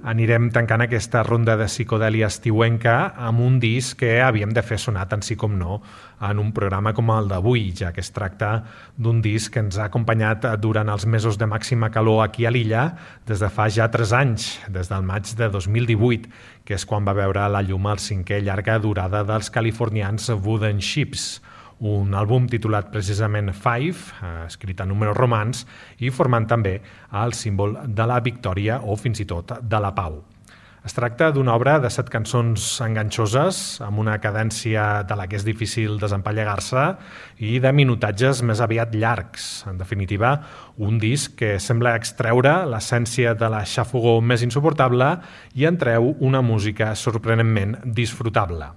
Anirem 0.08 0.48
tancant 0.56 0.86
aquesta 0.86 1.20
ronda 1.26 1.58
de 1.60 1.66
psicodèlia 1.68 2.30
estiuenca 2.32 2.94
amb 3.28 3.42
un 3.44 3.58
disc 3.60 3.98
que 4.00 4.22
havíem 4.24 4.54
de 4.56 4.64
fer 4.64 4.78
sonar 4.80 5.04
tant 5.12 5.24
sí 5.26 5.36
com 5.36 5.58
no 5.60 5.82
en 6.24 6.40
un 6.40 6.54
programa 6.56 6.94
com 6.96 7.12
el 7.12 7.28
d'avui, 7.28 7.66
ja 7.76 7.92
que 7.92 8.00
es 8.00 8.14
tracta 8.16 8.52
d'un 8.96 9.20
disc 9.22 9.52
que 9.52 9.66
ens 9.66 9.76
ha 9.78 9.90
acompanyat 9.92 10.48
durant 10.64 10.88
els 10.94 11.06
mesos 11.06 11.38
de 11.38 11.50
màxima 11.52 11.92
calor 11.92 12.24
aquí 12.24 12.48
a 12.48 12.54
l'illa 12.56 12.86
des 13.28 13.44
de 13.44 13.52
fa 13.52 13.68
ja 13.68 13.90
3 13.92 14.16
anys, 14.22 14.48
des 14.72 14.88
del 14.88 15.04
maig 15.04 15.28
de 15.36 15.52
2018, 15.52 16.32
que 16.64 16.80
és 16.80 16.88
quan 16.88 17.04
va 17.04 17.18
veure 17.18 17.44
la 17.52 17.66
llum 17.68 17.92
al 17.92 18.00
cinquè 18.00 18.40
llarga 18.40 18.80
durada 18.80 19.26
dels 19.28 19.52
californians 19.52 20.32
Wooden 20.32 20.80
Ships, 20.80 21.42
un 21.80 22.16
àlbum 22.18 22.48
titulat 22.50 22.90
precisament 22.92 23.52
Five, 23.54 23.98
eh, 24.22 24.46
escrit 24.48 24.80
en 24.82 24.90
números 24.90 25.18
romans, 25.18 25.66
i 26.00 26.10
formant 26.10 26.48
també 26.48 26.80
el 27.14 27.34
símbol 27.34 27.78
de 27.86 28.08
la 28.08 28.20
victòria 28.20 28.82
o 28.84 28.96
fins 28.96 29.22
i 29.22 29.26
tot 29.26 29.60
de 29.62 29.80
la 29.80 29.94
pau. 29.94 30.24
Es 30.88 30.94
tracta 30.96 31.34
d'una 31.36 31.52
obra 31.52 31.74
de 31.84 31.90
set 31.92 32.08
cançons 32.08 32.64
enganxoses, 32.86 33.58
amb 33.84 34.00
una 34.00 34.14
cadència 34.24 35.04
de 35.04 35.18
la 35.20 35.26
que 35.28 35.36
és 35.36 35.44
difícil 35.44 35.98
desempallegar-se 36.00 36.86
i 37.44 37.58
de 37.60 37.74
minutatges 37.76 38.40
més 38.40 38.62
aviat 38.64 38.96
llargs. 38.96 39.66
En 39.68 39.82
definitiva, 39.82 40.38
un 40.78 40.96
disc 41.04 41.36
que 41.36 41.58
sembla 41.60 41.98
extreure 42.00 42.62
l'essència 42.72 43.36
de 43.36 43.52
la 43.52 43.66
xàfugó 43.68 44.22
més 44.24 44.48
insuportable 44.48 45.18
i 45.60 45.68
entreu 45.68 46.14
una 46.24 46.40
música 46.40 46.94
sorprenentment 46.96 47.82
disfrutable. 47.84 48.72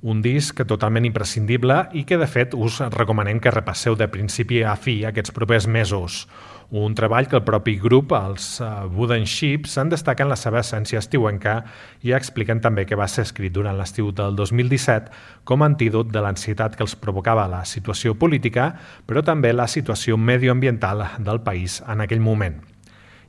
Un 0.00 0.22
disc 0.24 0.56
totalment 0.64 1.04
imprescindible 1.04 1.74
i 1.92 2.06
que, 2.08 2.16
de 2.16 2.24
fet, 2.24 2.54
us 2.56 2.78
recomanem 2.94 3.36
que 3.36 3.52
repasseu 3.52 3.98
de 4.00 4.06
principi 4.08 4.62
a 4.64 4.72
fi 4.80 5.02
aquests 5.04 5.34
propers 5.36 5.66
mesos. 5.68 6.22
Un 6.70 6.94
treball 6.96 7.26
que 7.28 7.36
el 7.36 7.42
propi 7.44 7.74
grup, 7.82 8.14
els 8.16 8.46
eh, 8.64 8.68
Wooden 8.94 9.26
Ships, 9.28 9.74
en 9.82 9.90
destaquen 9.92 10.30
la 10.30 10.38
seva 10.40 10.62
essència 10.62 11.02
estiuenca 11.02 11.58
i 12.06 12.14
expliquen 12.16 12.62
també 12.64 12.86
que 12.88 12.96
va 12.96 13.10
ser 13.12 13.26
escrit 13.26 13.52
durant 13.52 13.76
l'estiu 13.76 14.08
del 14.16 14.38
2017 14.38 15.12
com 15.44 15.60
a 15.60 15.68
antídot 15.68 16.08
de 16.08 16.24
l'ansietat 16.24 16.78
que 16.78 16.86
els 16.86 16.96
provocava 16.96 17.44
la 17.50 17.66
situació 17.68 18.14
política, 18.16 18.70
però 19.04 19.20
també 19.26 19.52
la 19.52 19.68
situació 19.68 20.16
medioambiental 20.16 21.04
del 21.18 21.42
país 21.44 21.82
en 21.84 22.06
aquell 22.06 22.24
moment. 22.24 22.56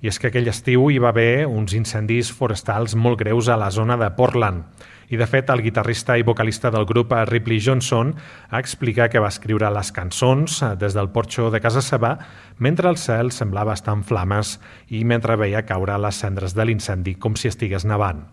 I 0.01 0.07
és 0.07 0.21
que 0.21 0.31
aquell 0.31 0.47
estiu 0.47 0.87
hi 0.87 1.03
va 1.03 1.11
haver 1.11 1.49
uns 1.49 1.75
incendis 1.75 2.31
forestals 2.31 2.95
molt 2.95 3.19
greus 3.19 3.51
a 3.51 3.59
la 3.59 3.73
zona 3.75 3.99
de 3.99 4.07
Portland, 4.15 4.63
i 5.11 5.19
de 5.19 5.27
fet 5.27 5.51
el 5.51 5.61
guitarrista 5.61 6.15
i 6.17 6.25
vocalista 6.25 6.71
del 6.71 6.87
grup 6.87 7.11
Ripley 7.27 7.59
Johnson 7.61 8.15
explica 8.57 9.09
que 9.11 9.19
va 9.19 9.29
escriure 9.29 9.69
les 9.75 9.91
cançons 9.91 10.61
eh, 10.63 10.73
des 10.79 10.95
del 10.97 11.11
porxo 11.11 11.49
de 11.51 11.61
casa 11.61 11.83
seva 11.85 12.15
mentre 12.57 12.89
el 12.89 12.97
cel 12.97 13.31
semblava 13.35 13.75
estar 13.77 13.93
en 13.97 14.05
flames 14.07 14.57
i 14.89 15.03
mentre 15.05 15.35
veia 15.35 15.65
caure 15.67 15.99
les 15.99 16.23
cendres 16.23 16.55
de 16.55 16.65
l'incendi 16.65 17.15
com 17.19 17.35
si 17.35 17.51
estigués 17.51 17.85
nevant. 17.85 18.23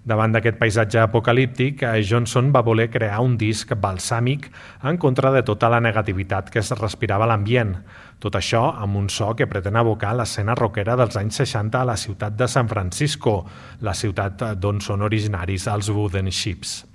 Davant 0.00 0.32
d'aquest 0.32 0.56
paisatge 0.56 0.96
apocalíptic, 1.02 1.82
eh, 1.82 2.00
Johnson 2.00 2.48
va 2.54 2.62
voler 2.64 2.88
crear 2.88 3.18
un 3.20 3.36
disc 3.36 3.68
balsàmic 3.76 4.46
en 4.82 4.96
contra 4.96 5.30
de 5.30 5.42
tota 5.42 5.68
la 5.68 5.80
negativitat 5.80 6.48
que 6.48 6.60
es 6.60 6.70
respirava 6.78 7.24
a 7.24 7.28
l'ambient. 7.28 7.74
Tot 8.18 8.34
això 8.34 8.62
amb 8.80 8.96
un 8.96 9.10
so 9.10 9.34
que 9.36 9.46
pretén 9.46 9.76
evocar 9.76 10.14
l'escena 10.16 10.54
rockera 10.54 10.96
dels 10.96 11.16
anys 11.20 11.36
60 11.42 11.82
a 11.82 11.84
la 11.84 11.96
ciutat 11.96 12.32
de 12.32 12.48
San 12.48 12.68
Francisco, 12.68 13.44
la 13.80 13.92
ciutat 13.92 14.56
d'on 14.56 14.80
són 14.80 15.02
originaris 15.02 15.66
els 15.66 15.90
Wooden 15.90 16.30
Ships. 16.30 16.86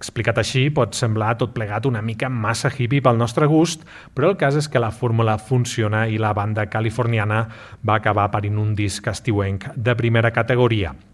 Explicat 0.00 0.38
així, 0.38 0.70
pot 0.70 0.94
semblar 0.94 1.36
tot 1.38 1.52
plegat 1.54 1.86
una 1.86 2.02
mica 2.02 2.28
massa 2.28 2.70
hippie 2.70 3.02
pel 3.02 3.18
nostre 3.18 3.46
gust, 3.46 3.84
però 4.14 4.30
el 4.30 4.36
cas 4.36 4.56
és 4.56 4.66
que 4.66 4.80
la 4.80 4.90
fórmula 4.90 5.38
funciona 5.38 6.08
i 6.08 6.18
la 6.18 6.32
banda 6.32 6.66
californiana 6.66 7.46
va 7.86 8.00
acabar 8.00 8.30
parint 8.30 8.58
un 8.58 8.74
disc 8.74 9.06
estiuenc 9.06 9.68
de 9.76 9.94
primera 9.94 10.32
categoria– 10.32 10.96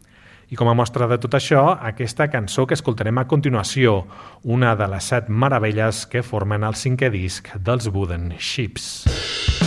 i 0.51 0.57
com 0.59 0.71
a 0.71 0.77
mostra 0.79 1.09
de 1.11 1.19
tot 1.23 1.35
això, 1.39 1.63
aquesta 1.91 2.31
cançó 2.31 2.67
que 2.67 2.79
escoltarem 2.79 3.19
a 3.19 3.27
continuació, 3.27 4.05
una 4.45 4.75
de 4.79 4.89
les 4.95 5.13
set 5.13 5.29
meravelles 5.29 6.07
que 6.11 6.23
formen 6.27 6.67
el 6.67 6.79
cinquè 6.79 7.11
disc 7.11 7.55
dels 7.59 7.91
Wooden 7.91 8.35
Ships. 8.39 8.91
Música 9.07 9.66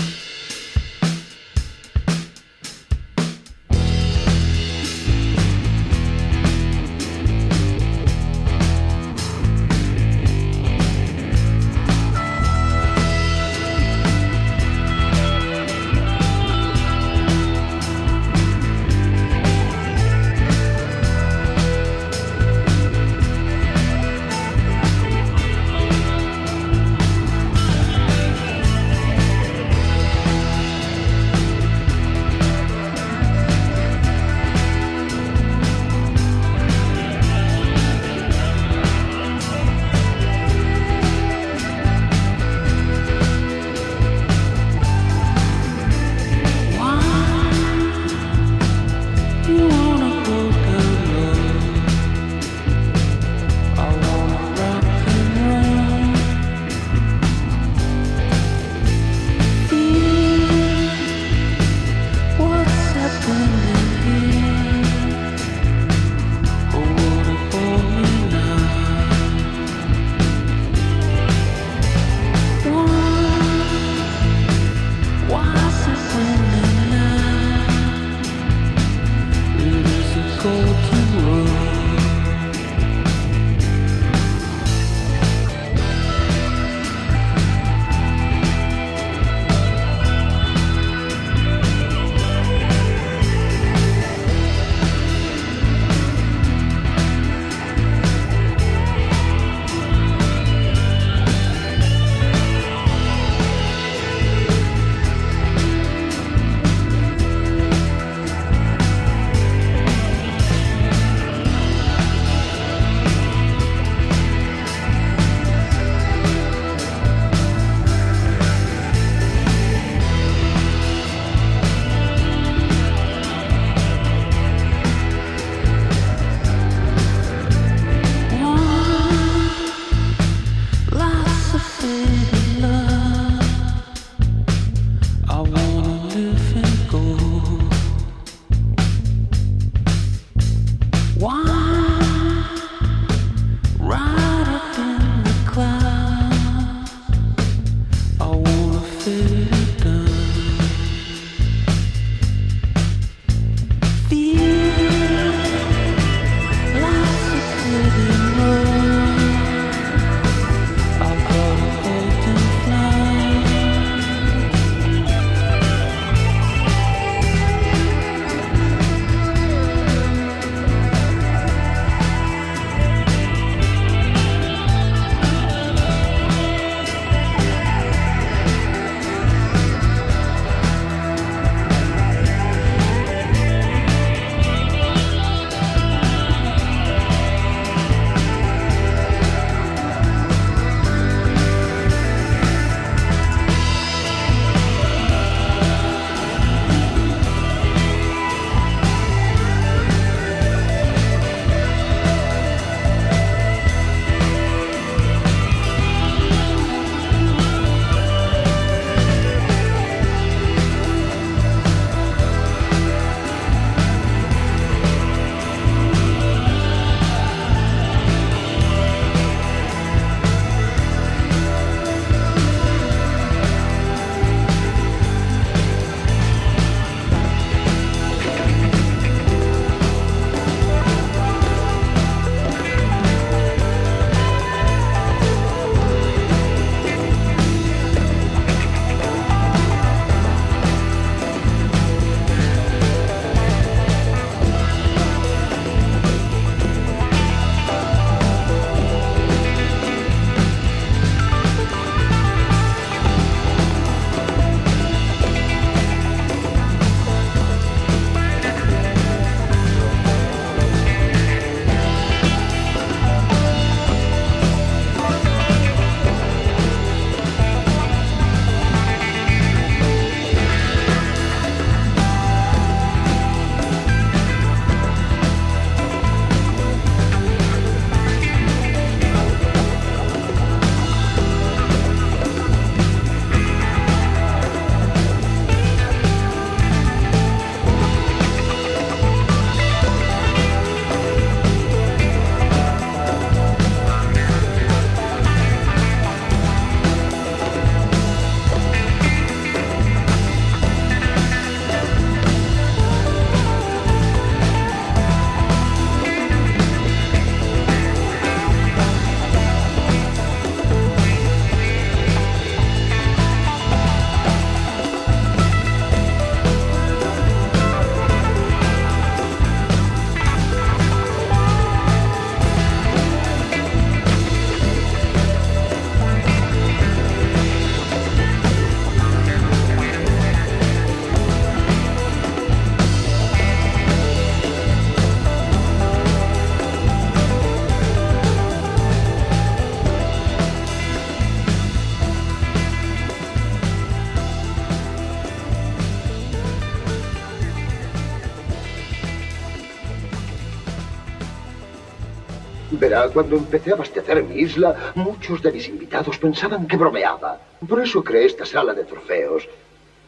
cuando 353.09 353.37
empecé 353.37 353.71
a 353.71 353.73
abastecer 353.73 354.23
mi 354.23 354.41
isla, 354.41 354.93
muchos 354.95 355.41
de 355.41 355.51
mis 355.51 355.67
invitados 355.67 356.17
pensaban 356.17 356.67
que 356.67 356.77
bromeaba. 356.77 357.39
Por 357.67 357.81
eso 357.81 358.03
creé 358.03 358.25
esta 358.25 358.45
sala 358.45 358.73
de 358.73 358.83
trofeos. 358.85 359.47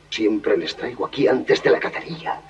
Siempre 0.09 0.57
les 0.57 0.75
traigo 0.75 1.05
aquí 1.05 1.27
antes 1.27 1.61
de 1.63 1.69
la 1.69 1.79
cacería. 1.79 2.41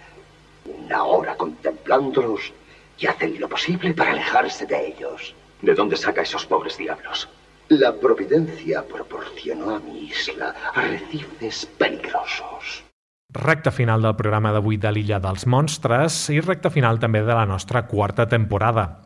Una 0.66 1.04
hora 1.04 1.36
contemplándolos 1.36 2.54
y 2.98 3.08
hacen 3.08 3.40
lo 3.40 3.50
posible 3.50 3.94
para 3.94 4.12
alejarse 4.12 4.66
de 4.66 4.88
ellos. 4.88 5.36
¿De 5.62 5.74
dónde 5.74 5.96
saca 5.96 6.22
esos 6.22 6.46
pobres 6.46 6.78
diablos? 6.78 7.30
La 7.70 7.94
providencia 7.94 8.84
proporcionó 8.84 9.76
a 9.76 9.80
mi 9.80 10.06
isla 10.06 10.54
arrecifes 10.74 11.66
peligrosos. 11.78 12.84
Recta 13.32 13.72
final 13.72 14.02
del 14.02 14.18
programa 14.20 14.52
d'avui 14.52 14.76
de 14.76 14.92
l'Illa 14.92 15.22
dels 15.24 15.46
Monstres 15.48 16.26
i 16.36 16.42
recta 16.44 16.68
final 16.70 17.00
també 17.00 17.22
de 17.24 17.32
la 17.32 17.46
nostra 17.48 17.86
quarta 17.88 18.26
temporada. 18.28 19.01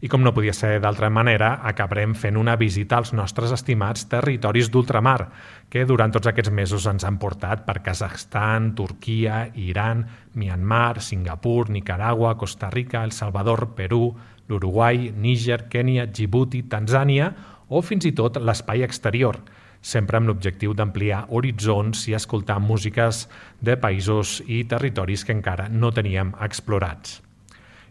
I 0.00 0.08
com 0.08 0.22
no 0.24 0.32
podia 0.32 0.54
ser 0.56 0.78
d'altra 0.80 1.10
manera, 1.12 1.58
acabarem 1.68 2.14
fent 2.16 2.38
una 2.40 2.54
visita 2.56 2.96
als 2.96 3.10
nostres 3.12 3.52
estimats 3.52 4.06
territoris 4.08 4.70
d'ultramar, 4.72 5.28
que 5.68 5.84
durant 5.84 6.14
tots 6.14 6.30
aquests 6.30 6.52
mesos 6.56 6.86
ens 6.88 7.04
han 7.04 7.18
portat 7.20 7.66
per 7.66 7.82
Kazakhstan, 7.84 8.72
Turquia, 8.78 9.50
Iran, 9.60 10.06
Myanmar, 10.32 11.02
Singapur, 11.04 11.68
Nicaragua, 11.68 12.38
Costa 12.40 12.72
Rica, 12.72 13.04
El 13.04 13.12
Salvador, 13.12 13.74
Perú, 13.76 14.14
l'Uruguai, 14.48 15.12
Níger, 15.12 15.66
Kènia, 15.68 16.08
Djibouti, 16.08 16.64
Tanzània 16.64 17.30
o 17.68 17.84
fins 17.84 18.08
i 18.08 18.16
tot 18.16 18.40
l'espai 18.40 18.82
exterior, 18.88 19.36
sempre 19.80 20.16
amb 20.16 20.32
l'objectiu 20.32 20.72
d'ampliar 20.72 21.26
horitzons 21.28 22.08
i 22.08 22.16
escoltar 22.16 22.56
músiques 22.60 23.26
de 23.60 23.76
països 23.76 24.40
i 24.48 24.64
territoris 24.64 25.28
que 25.28 25.36
encara 25.36 25.68
no 25.68 25.92
teníem 25.92 26.32
explorats. 26.40 27.20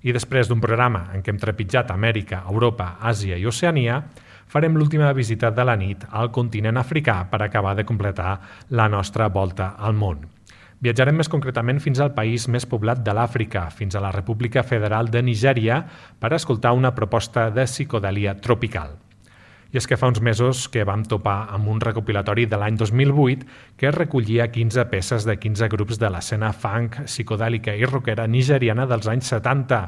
I 0.03 0.13
després 0.15 0.47
d'un 0.47 0.61
programa 0.63 1.09
en 1.13 1.23
què 1.23 1.33
hem 1.33 1.39
trepitjat 1.41 1.91
Amèrica, 1.91 2.43
Europa, 2.47 2.93
Àsia 3.01 3.37
i 3.37 3.47
Oceania, 3.49 3.99
farem 4.49 4.77
l'última 4.77 5.11
visita 5.13 5.51
de 5.51 5.65
la 5.67 5.75
nit 5.75 6.05
al 6.09 6.31
continent 6.31 6.79
africà 6.79 7.21
per 7.29 7.41
acabar 7.43 7.75
de 7.75 7.85
completar 7.85 8.39
la 8.69 8.87
nostra 8.89 9.27
volta 9.27 9.75
al 9.77 9.93
món. 9.93 10.23
Viatjarem 10.79 11.17
més 11.19 11.27
concretament 11.27 11.81
fins 11.83 11.99
al 11.99 12.13
país 12.15 12.47
més 12.47 12.63
poblat 12.65 13.03
de 13.03 13.11
l'Àfrica, 13.11 13.65
fins 13.75 13.95
a 13.95 14.03
la 14.03 14.13
República 14.15 14.63
Federal 14.63 15.11
de 15.11 15.21
Nigèria, 15.21 15.83
per 16.19 16.31
escoltar 16.33 16.71
una 16.71 16.95
proposta 16.95 17.49
de 17.51 17.67
psicodèlia 17.67 18.37
tropical. 18.39 18.95
I 19.69 19.77
és 19.77 19.85
que 19.85 19.97
fa 20.01 20.07
uns 20.09 20.17
mesos 20.25 20.63
que 20.73 20.81
vam 20.81 21.03
topar 21.05 21.51
amb 21.53 21.67
un 21.69 21.77
recopilatori 21.83 22.47
de 22.49 22.57
l'any 22.57 22.77
2008 22.79 23.75
que 23.77 23.91
recollia 23.93 24.47
15 24.49 24.85
peces 24.89 25.27
de 25.29 25.35
15 25.37 25.67
grups 25.69 25.99
de 26.01 26.09
l'escena 26.09 26.49
funk, 26.57 27.03
psicodèlica 27.05 27.75
i 27.77 27.85
rockera 27.85 28.25
nigeriana 28.25 28.87
dels 28.89 29.05
anys 29.13 29.29
70, 29.29 29.83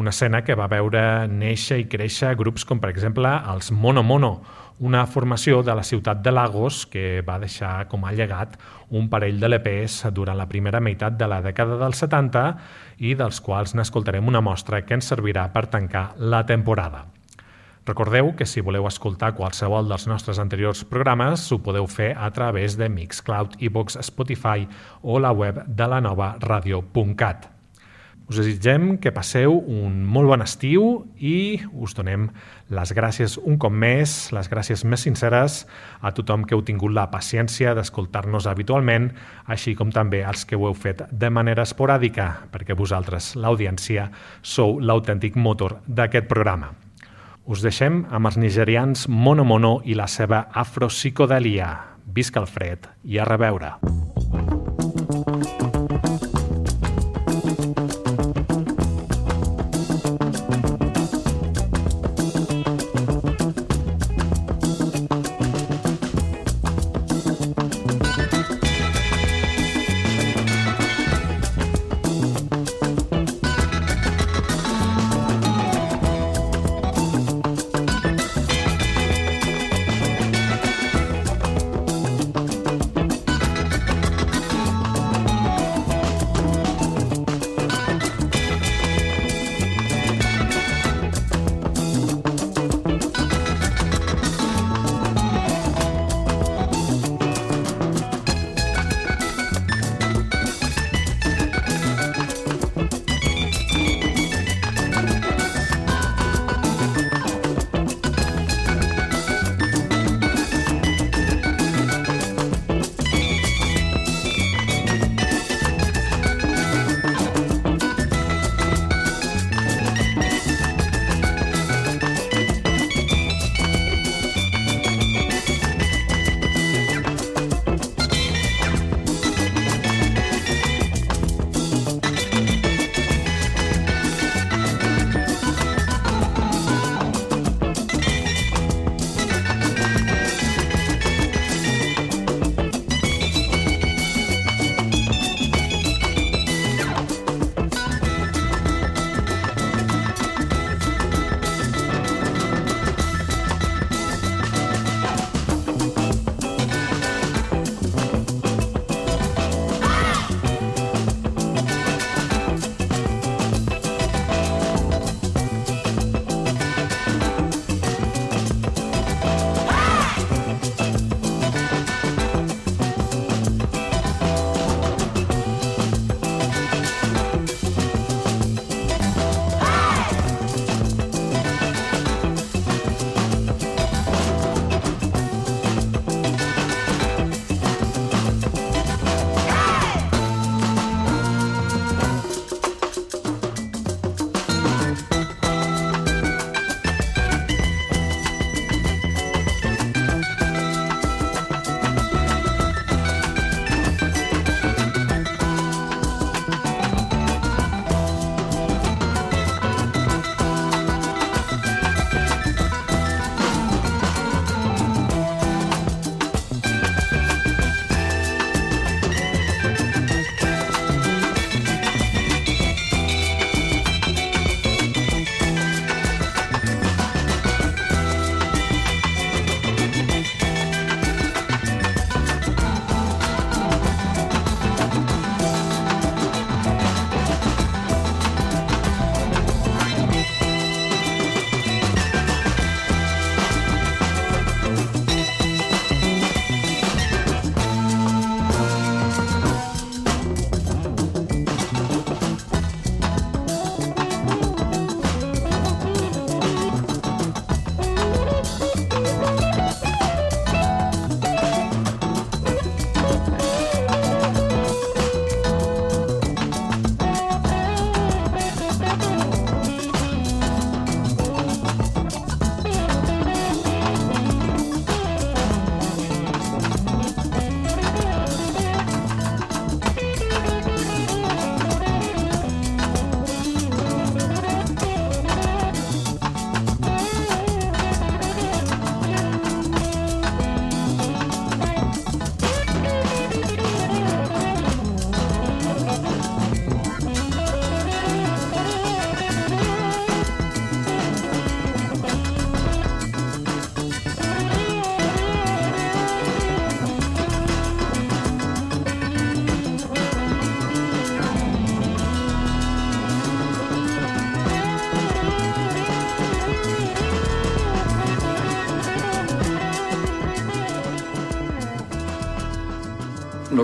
una 0.00 0.14
escena 0.16 0.40
que 0.46 0.56
va 0.56 0.70
veure 0.72 1.02
néixer 1.28 1.76
i 1.82 1.84
créixer 1.92 2.32
grups 2.40 2.64
com, 2.64 2.80
per 2.80 2.88
exemple, 2.88 3.28
els 3.52 3.68
Mono 3.68 4.02
Mono, 4.02 4.32
una 4.80 5.04
formació 5.10 5.60
de 5.66 5.74
la 5.76 5.84
ciutat 5.84 6.24
de 6.24 6.32
Lagos 6.32 6.86
que 6.86 7.20
va 7.26 7.36
deixar 7.42 7.88
com 7.92 8.08
a 8.08 8.14
llegat 8.16 8.56
un 8.88 9.10
parell 9.12 9.42
de 9.42 9.52
l'EPs 9.52 10.00
durant 10.14 10.38
la 10.38 10.48
primera 10.48 10.80
meitat 10.80 11.20
de 11.20 11.28
la 11.28 11.42
dècada 11.44 11.76
dels 11.82 12.00
70 12.06 12.46
i 13.04 13.12
dels 13.18 13.44
quals 13.44 13.76
n'escoltarem 13.76 14.24
una 14.24 14.40
mostra 14.40 14.86
que 14.86 14.96
ens 14.96 15.12
servirà 15.12 15.50
per 15.52 15.66
tancar 15.66 16.12
la 16.16 16.46
temporada. 16.46 17.17
Recordeu 17.88 18.34
que 18.36 18.44
si 18.44 18.60
voleu 18.60 18.84
escoltar 18.84 19.30
qualsevol 19.32 19.86
dels 19.88 20.04
nostres 20.10 20.36
anteriors 20.42 20.82
programes 20.84 21.46
ho 21.54 21.56
podeu 21.64 21.86
fer 21.88 22.10
a 22.20 22.28
través 22.36 22.74
de 22.76 22.84
Mixcloud, 22.92 23.54
iVox, 23.64 23.96
Spotify 24.04 24.66
o 25.00 25.16
la 25.16 25.30
web 25.32 25.62
de 25.64 25.86
la 25.88 26.02
nova 26.04 26.34
ràdio.cat. 26.42 27.46
Us 28.28 28.36
desitgem 28.36 28.98
que 29.00 29.08
passeu 29.16 29.54
un 29.56 30.02
molt 30.04 30.28
bon 30.28 30.44
estiu 30.44 30.82
i 31.16 31.62
us 31.72 31.96
donem 31.96 32.26
les 32.76 32.92
gràcies 32.92 33.38
un 33.40 33.56
cop 33.56 33.72
més, 33.72 34.18
les 34.36 34.50
gràcies 34.52 34.84
més 34.84 35.06
sinceres 35.06 35.62
a 36.04 36.12
tothom 36.12 36.44
que 36.44 36.52
heu 36.58 36.60
tingut 36.60 36.92
la 36.92 37.06
paciència 37.08 37.72
d'escoltar-nos 37.72 38.50
habitualment, 38.52 39.14
així 39.46 39.72
com 39.78 39.88
també 39.88 40.20
als 40.28 40.44
que 40.44 40.60
ho 40.60 40.66
heu 40.68 40.76
fet 40.76 41.06
de 41.08 41.32
manera 41.32 41.64
esporàdica, 41.64 42.28
perquè 42.52 42.76
vosaltres, 42.76 43.32
l'audiència, 43.40 44.10
sou 44.42 44.76
l'autèntic 44.76 45.40
motor 45.40 45.78
d'aquest 45.88 46.28
programa. 46.28 46.74
Us 47.48 47.62
deixem 47.64 48.02
amb 48.12 48.28
els 48.28 48.36
nigerians 48.36 49.06
Mono 49.08 49.46
Mono 49.48 49.78
i 49.88 49.96
la 49.96 50.04
seva 50.04 50.42
afropsicodèlia. 50.52 51.70
Visca 52.04 52.44
el 52.44 52.50
fred 52.50 52.84
i 53.08 53.16
a 53.16 53.24
reveure. 53.24 53.78
No 53.80 54.17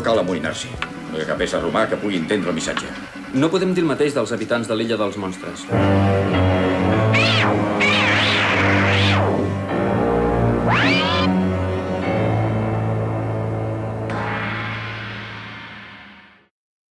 cal 0.04 0.20
amoïnar-s'hi. 0.22 0.72
No 1.10 1.18
hi 1.18 1.24
ha 1.24 1.28
cap 1.32 1.40
ésser 1.46 1.62
romà 1.62 1.86
que 1.90 1.98
pugui 2.00 2.20
entendre 2.20 2.52
el 2.52 2.58
missatge. 2.60 2.90
No 3.34 3.50
podem 3.50 3.74
dir 3.74 3.82
el 3.86 3.90
mateix 3.90 4.14
dels 4.14 4.34
habitants 4.36 4.70
de 4.70 4.78
l'illa 4.78 5.00
dels 5.00 5.18
monstres. 5.18 5.66